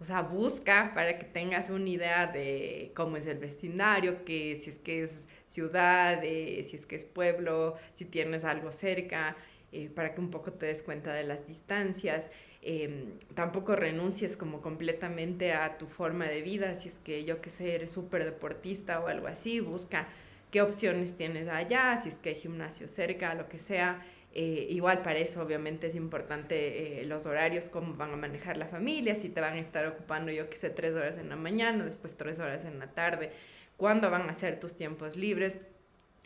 O 0.00 0.04
sea, 0.04 0.22
busca 0.22 0.92
para 0.94 1.18
que 1.18 1.24
tengas 1.24 1.70
una 1.70 1.88
idea 1.88 2.26
de 2.28 2.92
cómo 2.94 3.16
es 3.16 3.26
el 3.26 3.38
vecindario, 3.38 4.24
que 4.24 4.60
si 4.62 4.70
es 4.70 4.78
que 4.78 5.04
es 5.04 5.10
ciudad, 5.48 6.22
eh, 6.22 6.64
si 6.70 6.76
es 6.76 6.86
que 6.86 6.96
es 6.96 7.04
pueblo, 7.04 7.76
si 7.94 8.04
tienes 8.04 8.44
algo 8.44 8.70
cerca, 8.70 9.36
eh, 9.72 9.90
para 9.94 10.14
que 10.14 10.20
un 10.20 10.30
poco 10.30 10.52
te 10.52 10.66
des 10.66 10.82
cuenta 10.82 11.12
de 11.12 11.24
las 11.24 11.46
distancias. 11.46 12.30
Em, 12.62 13.12
tampoco 13.34 13.76
renuncies 13.76 14.36
como 14.36 14.60
completamente 14.60 15.52
a 15.52 15.78
tu 15.78 15.86
forma 15.86 16.26
de 16.28 16.42
vida, 16.42 16.76
si 16.78 16.88
es 16.88 16.94
que 17.04 17.24
yo 17.24 17.40
que 17.40 17.50
sé, 17.50 17.74
eres 17.74 17.90
súper 17.92 18.24
deportista 18.24 19.00
o 19.00 19.08
algo 19.08 19.26
así, 19.28 19.60
busca 19.60 20.08
qué 20.50 20.60
opciones 20.62 21.16
tienes 21.16 21.48
allá, 21.48 22.00
si 22.02 22.10
es 22.10 22.16
que 22.16 22.30
hay 22.30 22.34
gimnasio 22.36 22.88
cerca, 22.88 23.34
lo 23.34 23.48
que 23.48 23.58
sea. 23.58 24.04
Eh, 24.34 24.66
igual 24.70 25.02
para 25.02 25.18
eso 25.18 25.40
obviamente 25.42 25.86
es 25.86 25.94
importante 25.94 27.02
los 27.06 27.26
horarios, 27.26 27.70
cómo 27.70 27.94
van 27.94 28.12
a 28.12 28.16
manejar 28.16 28.56
la 28.58 28.66
familia, 28.66 29.16
si 29.16 29.28
te 29.30 29.40
van 29.40 29.54
a 29.54 29.60
estar 29.60 29.86
ocupando 29.86 30.30
yo 30.30 30.50
que 30.50 30.58
sé 30.58 30.70
tres 30.70 30.94
horas 30.94 31.16
en 31.18 31.30
la 31.30 31.36
mañana, 31.36 31.84
después 31.84 32.14
tres 32.16 32.38
horas 32.38 32.64
en 32.64 32.78
la 32.78 32.88
tarde 32.88 33.30
cuándo 33.78 34.10
van 34.10 34.28
a 34.28 34.34
ser 34.34 34.60
tus 34.60 34.76
tiempos 34.76 35.16
libres. 35.16 35.54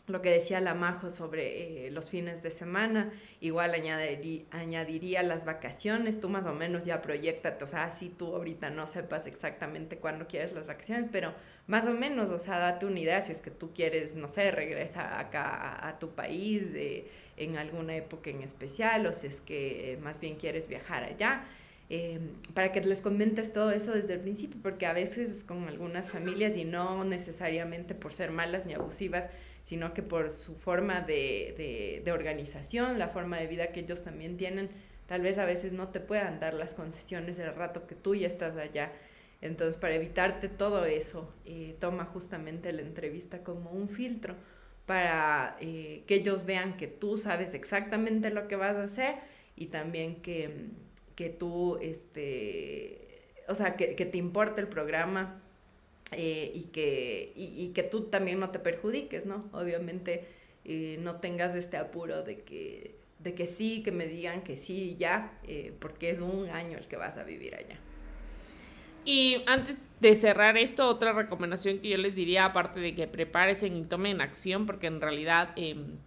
Lo 0.05 0.21
que 0.21 0.31
decía 0.31 0.59
la 0.59 0.73
Majo 0.73 1.11
sobre 1.11 1.87
eh, 1.87 1.91
los 1.91 2.09
fines 2.09 2.43
de 2.43 2.51
semana, 2.51 3.13
igual 3.39 3.73
añadiría, 3.73 5.23
las 5.23 5.45
vacaciones, 5.45 6.19
tú 6.19 6.27
más 6.27 6.45
o 6.45 6.53
menos 6.53 6.83
ya 6.83 7.01
proyectate, 7.01 7.63
o 7.63 7.67
sea, 7.67 7.89
si 7.91 8.09
tú 8.09 8.35
ahorita 8.35 8.69
no 8.69 8.85
sepas 8.85 9.27
exactamente 9.27 9.95
cuándo 9.95 10.27
quieres 10.27 10.51
las 10.51 10.67
vacaciones, 10.67 11.07
pero 11.09 11.33
más 11.67 11.87
o 11.87 11.91
menos, 11.91 12.31
o 12.31 12.39
sea, 12.39 12.59
date 12.59 12.85
una 12.85 12.99
idea 12.99 13.21
si 13.21 13.31
es 13.31 13.39
que 13.39 13.49
tú 13.49 13.71
quieres, 13.73 14.13
no 14.13 14.27
sé, 14.27 14.51
regresa 14.51 15.17
acá 15.21 15.87
a, 15.87 15.99
tu 15.99 16.09
país 16.09 16.63
eh, 16.73 17.07
en 17.37 17.55
alguna 17.55 17.95
época 17.95 18.29
en 18.29 18.41
especial, 18.41 19.05
o 19.07 19.13
si 19.13 19.27
es 19.27 19.39
que 19.39 19.93
eh, 19.93 19.97
más 19.97 20.19
bien 20.19 20.35
quieres 20.35 20.67
viajar 20.67 21.05
allá. 21.05 21.45
Eh, 21.89 22.19
para 22.53 22.71
que 22.71 22.81
les 22.81 23.01
comentes 23.01 23.53
todo 23.53 23.71
eso 23.71 23.91
desde 23.91 24.13
el 24.13 24.21
principio, 24.21 24.59
porque 24.61 24.85
a 24.85 24.93
veces 24.93 25.43
con 25.43 25.67
algunas 25.67 26.09
familias, 26.09 26.55
y 26.55 26.65
no 26.65 27.03
necesariamente 27.03 27.93
por 27.93 28.13
ser 28.13 28.31
malas 28.31 28.65
ni 28.65 28.73
abusivas, 28.73 29.25
sino 29.63 29.93
que 29.93 30.01
por 30.01 30.31
su 30.31 30.55
forma 30.55 31.01
de, 31.01 32.01
de, 32.03 32.11
organización, 32.11 32.99
la 32.99 33.09
forma 33.09 33.37
de 33.37 33.47
vida 33.47 33.67
que 33.67 33.81
ellos 33.81 34.03
también 34.03 34.37
tienen, 34.37 34.69
tal 35.07 35.21
vez 35.21 35.37
a 35.37 35.45
veces 35.45 35.71
no 35.71 35.89
te 35.89 35.99
puedan 35.99 36.39
dar 36.39 36.53
las 36.53 36.73
concesiones 36.73 37.39
el 37.39 37.53
rato 37.55 37.87
que 37.87 37.95
tú 37.95 38.15
ya 38.15 38.27
estás 38.27 38.57
allá. 38.57 38.91
Entonces, 39.41 39.79
para 39.79 39.95
evitarte 39.95 40.47
todo 40.47 40.85
eso, 40.85 41.33
eh, 41.45 41.75
toma 41.79 42.05
justamente 42.05 42.71
la 42.71 42.81
entrevista 42.81 43.43
como 43.43 43.71
un 43.71 43.89
filtro 43.89 44.35
para 44.85 45.57
eh, 45.61 46.03
que 46.07 46.15
ellos 46.15 46.45
vean 46.45 46.77
que 46.77 46.87
tú 46.87 47.17
sabes 47.17 47.53
exactamente 47.53 48.29
lo 48.29 48.47
que 48.47 48.55
vas 48.55 48.75
a 48.75 48.83
hacer 48.83 49.15
y 49.55 49.67
también 49.67 50.21
que 50.21 50.67
que 51.15 51.29
tú, 51.29 51.77
este, 51.81 53.21
o 53.47 53.55
sea, 53.55 53.75
que, 53.75 53.93
te 53.93 54.17
importe 54.17 54.61
el 54.61 54.67
programa 54.67 55.41
eh, 56.11 56.51
y, 56.53 56.61
que, 56.65 57.33
y, 57.35 57.69
que 57.69 57.83
tú 57.83 58.05
también 58.05 58.39
no 58.39 58.49
te 58.49 58.59
perjudiques, 58.59 59.25
¿no? 59.25 59.49
Obviamente 59.51 60.25
eh, 60.65 60.97
no 60.99 61.17
tengas 61.17 61.55
este 61.55 61.77
apuro 61.77 62.23
de 62.23 62.41
que, 62.41 62.95
de 63.19 63.33
que 63.33 63.47
sí, 63.47 63.83
que 63.83 63.91
me 63.91 64.07
digan 64.07 64.43
que 64.43 64.57
sí 64.57 64.95
ya, 64.99 65.37
eh, 65.47 65.73
porque 65.79 66.09
es 66.09 66.19
un 66.19 66.49
año 66.49 66.77
el 66.77 66.87
que 66.87 66.95
vas 66.95 67.17
a 67.17 67.23
vivir 67.23 67.55
allá. 67.55 67.77
Y 69.05 69.43
antes 69.47 69.85
de 69.99 70.15
cerrar 70.15 70.57
esto, 70.57 70.87
otra 70.87 71.11
recomendación 71.11 71.79
que 71.79 71.89
yo 71.89 71.97
les 71.97 72.15
diría, 72.15 72.45
aparte 72.45 72.79
de 72.79 72.95
que 72.95 73.07
preparen 73.07 73.75
y 73.75 73.83
tomen 73.83 74.21
acción, 74.21 74.65
porque 74.65 74.87
en 74.87 75.01
realidad 75.01 75.49
em, 75.57 75.97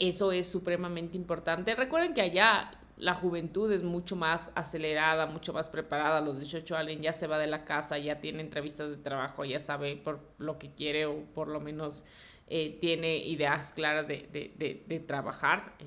eso 0.00 0.32
es 0.32 0.50
supremamente 0.50 1.16
importante. 1.16 1.74
Recuerden 1.76 2.14
que 2.14 2.22
allá 2.22 2.72
la 3.02 3.14
juventud 3.14 3.72
es 3.72 3.82
mucho 3.82 4.14
más 4.14 4.52
acelerada, 4.54 5.26
mucho 5.26 5.52
más 5.52 5.68
preparada. 5.68 6.18
A 6.18 6.20
los 6.20 6.38
18 6.38 6.76
alguien 6.76 7.02
ya 7.02 7.12
se 7.12 7.26
va 7.26 7.36
de 7.36 7.48
la 7.48 7.64
casa, 7.64 7.98
ya 7.98 8.20
tiene 8.20 8.40
entrevistas 8.40 8.90
de 8.90 8.96
trabajo, 8.96 9.44
ya 9.44 9.58
sabe 9.58 9.96
por 9.96 10.20
lo 10.38 10.56
que 10.56 10.70
quiere 10.70 11.06
o 11.06 11.24
por 11.34 11.48
lo 11.48 11.58
menos 11.58 12.04
eh, 12.48 12.78
tiene 12.80 13.16
ideas 13.16 13.72
claras 13.72 14.06
de, 14.06 15.04
trabajar. 15.04 15.74
Eh, 15.80 15.84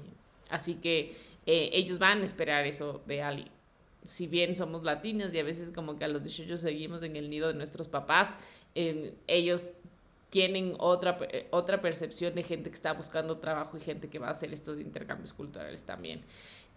así 0.49 0.75
que 0.75 1.15
eh, 1.45 1.69
ellos 1.71 1.99
van 1.99 2.21
a 2.21 2.25
esperar 2.25 2.65
eso 2.65 3.01
de 3.08 3.21
alguien. 3.21 3.49
si 4.04 4.28
bien 4.28 4.54
somos 4.54 4.84
latinos 4.84 5.34
y 5.34 5.39
a 5.39 5.43
veces 5.43 5.71
como 5.71 5.97
que 5.97 6.04
a 6.04 6.10
los 6.10 6.21
18 6.21 6.58
seguimos 6.58 7.01
en 7.01 7.15
el 7.15 7.30
nido 7.30 7.47
de 7.47 7.54
nuestros 7.54 7.88
papás, 7.88 8.38
em, 8.75 9.12
ellos 9.28 9.71
tienen 10.30 10.75
otra, 10.80 11.17
otra 11.51 11.80
percepción 11.82 12.36
de 12.36 12.43
gente 12.43 12.69
que 12.69 12.75
está 12.75 12.91
buscando 12.91 13.38
trabajo 13.38 13.78
y 13.78 13.80
gente 13.80 14.10
que 14.10 14.19
va 14.19 14.28
a 14.28 14.32
hacer 14.32 14.54
estos 14.54 14.82
intercambios 14.82 15.32
culturales 15.32 15.86
también. 15.86 16.21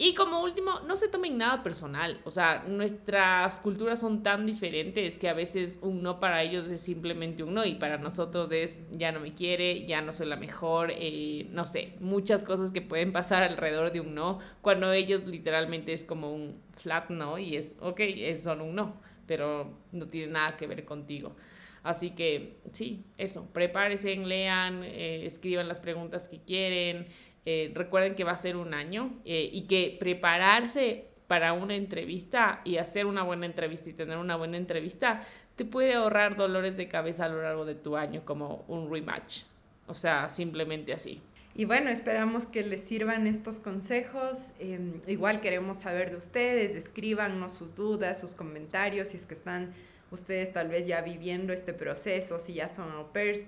Y 0.00 0.14
como 0.14 0.44
último, 0.44 0.78
no 0.86 0.96
se 0.96 1.08
tomen 1.08 1.38
nada 1.38 1.64
personal. 1.64 2.20
O 2.24 2.30
sea, 2.30 2.62
nuestras 2.68 3.58
culturas 3.58 3.98
son 3.98 4.22
tan 4.22 4.46
diferentes 4.46 5.18
que 5.18 5.28
a 5.28 5.34
veces 5.34 5.80
un 5.82 6.04
no 6.04 6.20
para 6.20 6.40
ellos 6.44 6.70
es 6.70 6.80
simplemente 6.80 7.42
un 7.42 7.54
no 7.54 7.64
y 7.64 7.74
para 7.74 7.98
nosotros 7.98 8.48
es 8.52 8.84
ya 8.92 9.10
no 9.10 9.18
me 9.18 9.34
quiere, 9.34 9.86
ya 9.86 10.00
no 10.00 10.12
soy 10.12 10.28
la 10.28 10.36
mejor, 10.36 10.92
eh, 10.94 11.48
no 11.50 11.66
sé, 11.66 11.94
muchas 11.98 12.44
cosas 12.44 12.70
que 12.70 12.80
pueden 12.80 13.12
pasar 13.12 13.42
alrededor 13.42 13.90
de 13.90 13.98
un 14.00 14.14
no, 14.14 14.38
cuando 14.62 14.92
ellos 14.92 15.26
literalmente 15.26 15.92
es 15.92 16.04
como 16.04 16.32
un 16.32 16.62
flat 16.76 17.10
no 17.10 17.36
y 17.36 17.56
es, 17.56 17.74
ok, 17.80 17.98
es 17.98 18.44
solo 18.44 18.66
un 18.66 18.76
no, 18.76 19.00
pero 19.26 19.80
no 19.90 20.06
tiene 20.06 20.32
nada 20.32 20.56
que 20.56 20.68
ver 20.68 20.84
contigo. 20.84 21.34
Así 21.82 22.10
que 22.10 22.58
sí, 22.72 23.04
eso, 23.16 23.50
prepárense, 23.52 24.14
lean, 24.16 24.84
eh, 24.84 25.24
escriban 25.26 25.68
las 25.68 25.80
preguntas 25.80 26.28
que 26.28 26.40
quieren. 26.40 27.08
Eh, 27.50 27.72
recuerden 27.72 28.14
que 28.14 28.24
va 28.24 28.32
a 28.32 28.36
ser 28.36 28.58
un 28.58 28.74
año 28.74 29.10
eh, 29.24 29.48
y 29.50 29.62
que 29.62 29.96
prepararse 29.98 31.06
para 31.28 31.54
una 31.54 31.76
entrevista 31.76 32.60
y 32.62 32.76
hacer 32.76 33.06
una 33.06 33.22
buena 33.22 33.46
entrevista 33.46 33.88
y 33.88 33.94
tener 33.94 34.18
una 34.18 34.36
buena 34.36 34.58
entrevista 34.58 35.22
te 35.56 35.64
puede 35.64 35.94
ahorrar 35.94 36.36
dolores 36.36 36.76
de 36.76 36.88
cabeza 36.88 37.24
a 37.24 37.30
lo 37.30 37.40
largo 37.40 37.64
de 37.64 37.74
tu 37.74 37.96
año 37.96 38.20
como 38.26 38.66
un 38.68 38.92
rematch. 38.92 39.44
O 39.86 39.94
sea, 39.94 40.28
simplemente 40.28 40.92
así. 40.92 41.22
Y 41.54 41.64
bueno, 41.64 41.88
esperamos 41.88 42.44
que 42.44 42.62
les 42.62 42.82
sirvan 42.82 43.26
estos 43.26 43.60
consejos. 43.60 44.50
Em, 44.58 45.00
igual 45.06 45.40
queremos 45.40 45.78
saber 45.78 46.10
de 46.10 46.18
ustedes, 46.18 46.76
escríbanos 46.76 47.54
sus 47.54 47.74
dudas, 47.74 48.20
sus 48.20 48.32
comentarios, 48.32 49.08
si 49.08 49.16
es 49.16 49.24
que 49.24 49.32
están 49.32 49.72
ustedes 50.10 50.52
tal 50.52 50.68
vez 50.68 50.86
ya 50.86 51.00
viviendo 51.00 51.54
este 51.54 51.72
proceso, 51.72 52.40
si 52.40 52.52
ya 52.52 52.68
son 52.68 52.90
au 52.90 53.10
pairs, 53.10 53.40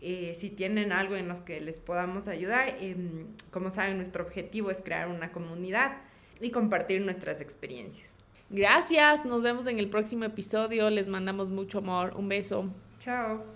eh, 0.00 0.36
si 0.38 0.50
tienen 0.50 0.92
algo 0.92 1.16
en 1.16 1.28
los 1.28 1.40
que 1.40 1.60
les 1.60 1.78
podamos 1.78 2.28
ayudar. 2.28 2.76
Em, 2.80 3.26
como 3.50 3.70
saben, 3.70 3.96
nuestro 3.96 4.24
objetivo 4.24 4.70
es 4.70 4.80
crear 4.82 5.08
una 5.08 5.32
comunidad 5.32 5.96
y 6.40 6.50
compartir 6.50 7.00
nuestras 7.00 7.40
experiencias. 7.40 8.08
Gracias, 8.50 9.24
nos 9.24 9.42
vemos 9.42 9.66
en 9.66 9.78
el 9.78 9.88
próximo 9.88 10.24
episodio, 10.24 10.88
les 10.90 11.08
mandamos 11.08 11.50
mucho 11.50 11.78
amor, 11.78 12.14
un 12.16 12.28
beso. 12.28 12.70
Chao. 13.00 13.55